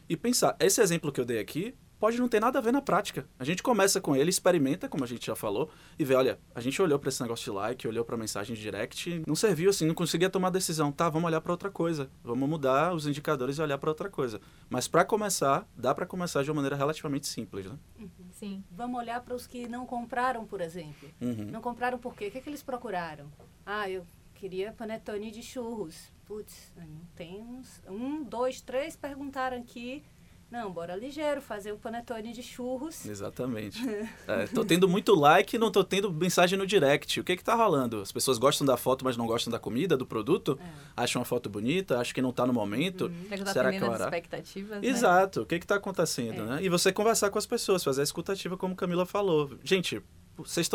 [0.10, 0.58] e pensar.
[0.60, 3.28] Esse exemplo que eu dei aqui pode não ter nada a ver na prática.
[3.40, 6.62] A gente começa com ele, experimenta, como a gente já falou, e vê, olha, a
[6.62, 9.86] gente olhou para esse negócio de like, olhou para mensagem de direct, não serviu assim,
[9.86, 10.92] não conseguia tomar decisão.
[10.92, 12.10] Tá, vamos olhar para outra coisa.
[12.24, 14.40] Vamos mudar os indicadores e olhar para outra coisa.
[14.70, 17.78] Mas para começar, dá para começar de uma maneira relativamente simples, né?
[18.00, 18.10] Uhum.
[18.32, 18.64] Sim.
[18.72, 21.10] Vamos olhar para os que não compraram, por exemplo.
[21.22, 21.48] Uhum.
[21.52, 22.28] Não compraram por quê?
[22.28, 23.26] O que, é que eles procuraram?
[23.66, 26.14] Ah, eu queria panetone de churros.
[26.26, 27.82] Putz, não temos.
[27.88, 30.04] Um, dois, três perguntaram aqui
[30.52, 33.06] não, bora ligeiro, fazer o panetone de churros.
[33.06, 33.80] Exatamente.
[34.28, 37.20] é, tô tendo muito like e não tô tendo mensagem no direct.
[37.20, 38.00] O que que tá rolando?
[38.00, 40.58] As pessoas gostam da foto, mas não gostam da comida, do produto?
[40.62, 41.04] É.
[41.04, 43.06] Acham a foto bonita, acham que não tá no momento.
[43.06, 43.44] Uhum.
[43.44, 44.88] Tá Será que expectativas, né?
[44.88, 45.42] Exato.
[45.42, 46.46] O que que tá acontecendo, é.
[46.46, 46.60] né?
[46.64, 49.52] E você conversar com as pessoas, fazer a escutativa como Camila falou.
[49.64, 50.02] Gente,
[50.38, 50.70] vocês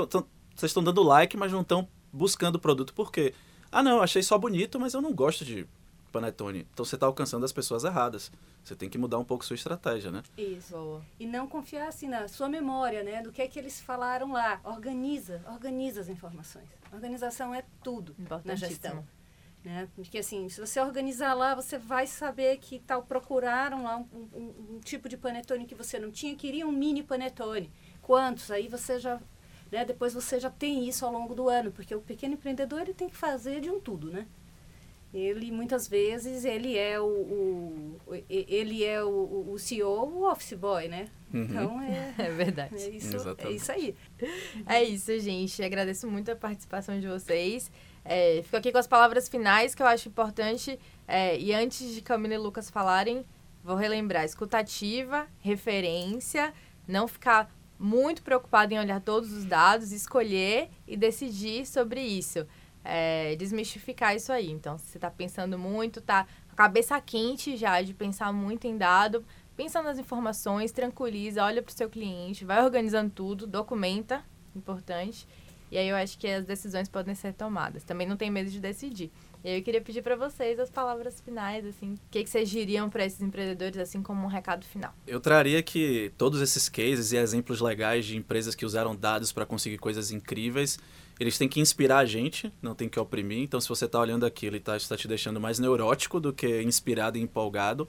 [0.62, 2.92] estão dando like, mas não estão buscando o produto.
[2.92, 3.32] Por quê?
[3.70, 5.66] Ah, não, achei só bonito, mas eu não gosto de
[6.10, 6.66] panetone.
[6.72, 8.30] Então você está alcançando as pessoas erradas.
[8.62, 10.22] Você tem que mudar um pouco sua estratégia, né?
[10.36, 10.74] Isso.
[10.74, 11.02] Boa.
[11.18, 13.22] E não confiar assim na sua memória, né?
[13.22, 14.60] Do que é que eles falaram lá.
[14.64, 16.68] Organiza, organiza as informações.
[16.92, 19.04] Organização é tudo na gestão.
[19.64, 19.88] Né?
[19.94, 24.76] Porque assim, se você organizar lá, você vai saber que tal procuraram lá um, um,
[24.76, 27.70] um tipo de panetone que você não tinha, queria um mini panetone.
[28.00, 28.50] Quantos?
[28.50, 29.20] Aí você já
[29.70, 29.84] né?
[29.84, 33.08] Depois você já tem isso ao longo do ano, porque o pequeno empreendedor ele tem
[33.08, 34.26] que fazer de um tudo, né?
[35.12, 40.86] Ele muitas vezes ele é o, o ele é o, o CEO, o office boy,
[40.86, 41.08] né?
[41.34, 41.42] Uhum.
[41.42, 42.74] Então é, é verdade.
[42.76, 43.94] É isso, é isso aí.
[44.66, 45.62] É isso, gente.
[45.62, 47.70] Agradeço muito a participação de vocês.
[48.04, 50.78] É, fico aqui com as palavras finais que eu acho importante.
[51.08, 53.24] É, e antes de Camila e Lucas falarem,
[53.64, 56.54] vou relembrar: escutativa, referência,
[56.86, 62.46] não ficar muito preocupado em olhar todos os dados, escolher e decidir sobre isso.
[62.84, 64.50] É, desmistificar isso aí.
[64.50, 68.76] Então, se você está pensando muito, tá a cabeça quente já de pensar muito em
[68.76, 69.24] dado,
[69.56, 74.24] pensa nas informações, tranquiliza, olha para o seu cliente, vai organizando tudo, documenta,
[74.56, 75.26] importante.
[75.70, 77.84] E aí eu acho que as decisões podem ser tomadas.
[77.84, 79.10] Também não tem medo de decidir.
[79.44, 82.50] E aí eu queria pedir para vocês as palavras finais, assim, o que, que vocês
[82.50, 84.92] diriam para esses empreendedores, assim, como um recado final?
[85.06, 89.46] Eu traria que todos esses cases e exemplos legais de empresas que usaram dados para
[89.46, 90.78] conseguir coisas incríveis,
[91.20, 93.40] eles têm que inspirar a gente, não tem que oprimir.
[93.40, 96.62] Então, se você está olhando aquilo e está tá te deixando mais neurótico do que
[96.62, 97.86] inspirado e empolgado,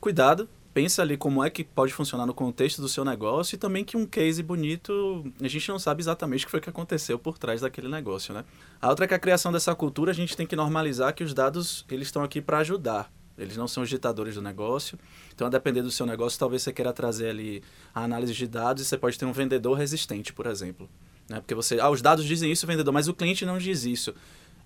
[0.00, 3.84] cuidado, pensa ali como é que pode funcionar no contexto do seu negócio e também
[3.84, 7.38] que um case bonito, a gente não sabe exatamente o que foi que aconteceu por
[7.38, 8.44] trás daquele negócio, né?
[8.82, 11.32] A outra é que a criação dessa cultura, a gente tem que normalizar que os
[11.32, 13.08] dados, eles estão aqui para ajudar.
[13.38, 14.98] Eles não são os ditadores do negócio.
[15.32, 17.62] Então, a depender do seu negócio, talvez você queira trazer ali
[17.94, 20.88] a análise de dados e você pode ter um vendedor resistente, por exemplo.
[21.28, 21.40] Né?
[21.40, 24.14] Porque você, ah, os dados dizem isso, vendedor, mas o cliente não diz isso.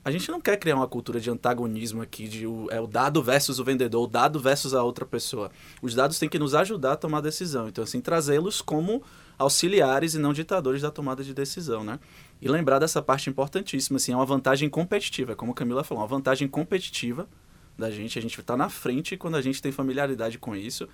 [0.04, 3.22] A gente não quer criar uma cultura de antagonismo aqui, de o, é o dado
[3.22, 5.50] versus o vendedor, o dado versus a outra pessoa.
[5.82, 7.68] Os dados têm que nos ajudar a tomar decisão.
[7.68, 9.02] Então, assim, trazê-los como
[9.36, 11.98] auxiliares e não ditadores da tomada de decisão, né?
[12.40, 16.08] E lembrar dessa parte importantíssima, assim, é uma vantagem competitiva, como a Camila falou, uma
[16.08, 17.28] vantagem competitiva
[17.76, 18.18] da gente.
[18.18, 20.88] A gente está na frente quando a gente tem familiaridade com isso.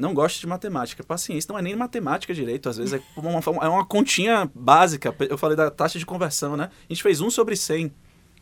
[0.00, 1.04] Não gosto de matemática.
[1.04, 5.14] Paciência, não é nem matemática direito, às vezes é uma, é uma continha básica.
[5.28, 6.70] Eu falei da taxa de conversão, né?
[6.88, 7.92] A gente fez 1 sobre 100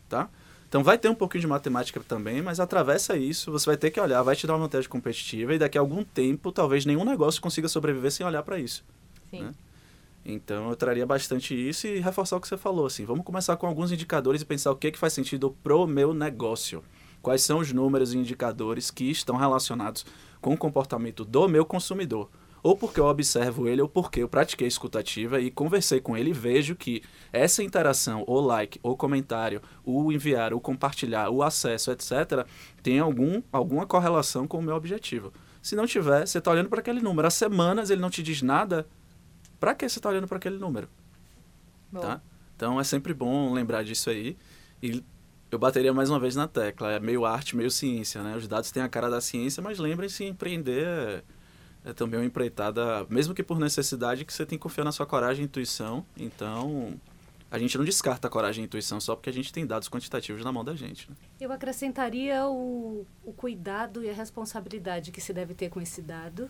[0.09, 0.29] tá?
[0.67, 3.99] Então vai ter um pouquinho de matemática também, mas atravessa isso, você vai ter que
[3.99, 7.41] olhar, vai te dar uma vantagem competitiva e daqui a algum tempo talvez nenhum negócio
[7.41, 8.83] consiga sobreviver sem olhar para isso.
[9.31, 9.43] Sim.
[9.43, 9.51] Né?
[10.25, 13.65] Então eu traria bastante isso e reforçar o que você falou, assim, vamos começar com
[13.65, 16.83] alguns indicadores e pensar o que, que faz sentido pro meu negócio.
[17.21, 20.05] Quais são os números e indicadores que estão relacionados
[20.41, 22.29] com o comportamento do meu consumidor
[22.61, 26.33] ou porque eu observo ele, ou porque eu pratiquei escutativa e conversei com ele e
[26.33, 27.01] vejo que
[27.31, 32.45] essa interação, ou like, ou comentário, o enviar, o compartilhar, o acesso, etc.,
[32.83, 35.33] tem algum, alguma correlação com o meu objetivo.
[35.61, 37.27] Se não tiver, você está olhando para aquele número.
[37.27, 38.87] Há semanas ele não te diz nada,
[39.59, 40.87] para que você está olhando para aquele número?
[41.93, 42.21] Tá?
[42.55, 44.37] Então é sempre bom lembrar disso aí.
[44.81, 45.03] E
[45.51, 46.91] eu bateria mais uma vez na tecla.
[46.91, 48.35] É meio arte, meio ciência, né?
[48.35, 51.23] Os dados têm a cara da ciência, mas lembrem-se, empreender é
[51.83, 55.05] é também uma empreitada, mesmo que por necessidade, que você tem que confiar na sua
[55.05, 56.05] coragem e intuição.
[56.17, 56.93] Então,
[57.49, 60.43] a gente não descarta a coragem e intuição só porque a gente tem dados quantitativos
[60.43, 61.09] na mão da gente.
[61.09, 61.15] Né?
[61.39, 66.49] Eu acrescentaria o, o cuidado e a responsabilidade que se deve ter com esse dado.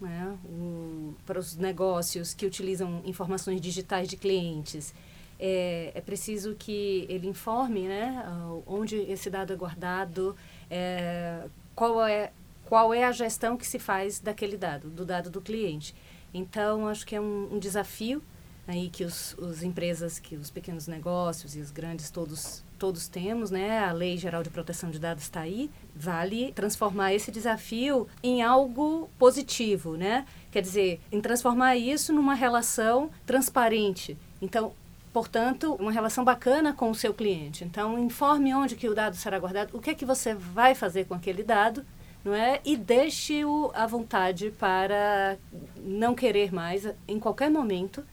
[0.00, 0.38] Né?
[0.44, 4.94] O, para os negócios que utilizam informações digitais de clientes,
[5.38, 8.24] é, é preciso que ele informe né,
[8.66, 10.34] onde esse dado é guardado,
[10.70, 12.32] é, qual é
[12.64, 15.94] qual é a gestão que se faz daquele dado, do dado do cliente.
[16.34, 18.22] Então, acho que é um, um desafio
[18.66, 23.50] aí que os, os empresas, que os pequenos negócios e os grandes todos todos temos,
[23.50, 23.80] né?
[23.80, 25.68] A Lei Geral de Proteção de Dados está aí.
[25.96, 30.24] Vale transformar esse desafio em algo positivo, né?
[30.52, 34.16] Quer dizer, em transformar isso numa relação transparente.
[34.40, 34.72] Então,
[35.12, 37.64] portanto, uma relação bacana com o seu cliente.
[37.64, 41.04] Então, informe onde que o dado será guardado, o que é que você vai fazer
[41.06, 41.84] com aquele dado
[42.24, 42.60] não é?
[42.64, 45.38] E deixe-o à vontade para
[45.76, 48.04] não querer mais, em qualquer momento,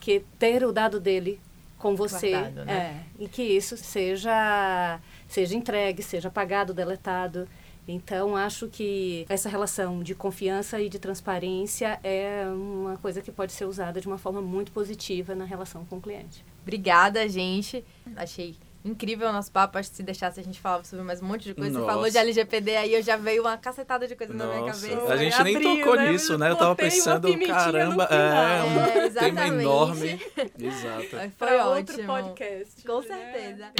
[0.00, 1.40] que ter o dado dele
[1.76, 2.30] com você.
[2.30, 3.04] Guardado, né?
[3.18, 7.48] É, e que isso seja, seja entregue, seja apagado, deletado.
[7.88, 13.52] Então, acho que essa relação de confiança e de transparência é uma coisa que pode
[13.52, 16.44] ser usada de uma forma muito positiva na relação com o cliente.
[16.62, 17.82] Obrigada, gente.
[18.14, 19.78] Achei incrível o nosso papo.
[19.78, 21.70] Acho que se deixasse a gente falava sobre mais um monte de coisa.
[21.70, 21.84] Nossa.
[21.84, 24.48] Você falou de LGPD aí, eu já veio uma cacetada de coisa Nossa.
[24.48, 25.12] na minha cabeça.
[25.12, 26.12] A gente Abriu, nem tocou né?
[26.12, 26.50] nisso, né?
[26.50, 30.20] Eu tava pensando, caramba, é, um é, tema enorme.
[30.60, 31.32] Exato.
[31.36, 31.70] Foi ótimo.
[31.76, 32.86] outro podcast.
[32.86, 33.06] Com né?
[33.06, 33.72] certeza.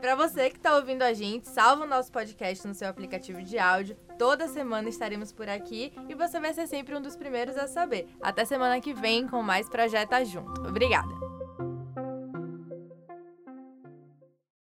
[0.00, 3.58] Para você que está ouvindo a gente, salva o nosso podcast no seu aplicativo de
[3.58, 3.96] áudio.
[4.18, 8.08] Toda semana estaremos por aqui e você vai ser sempre um dos primeiros a saber.
[8.20, 10.60] Até semana que vem com mais Projeta Junto.
[10.66, 11.37] Obrigada!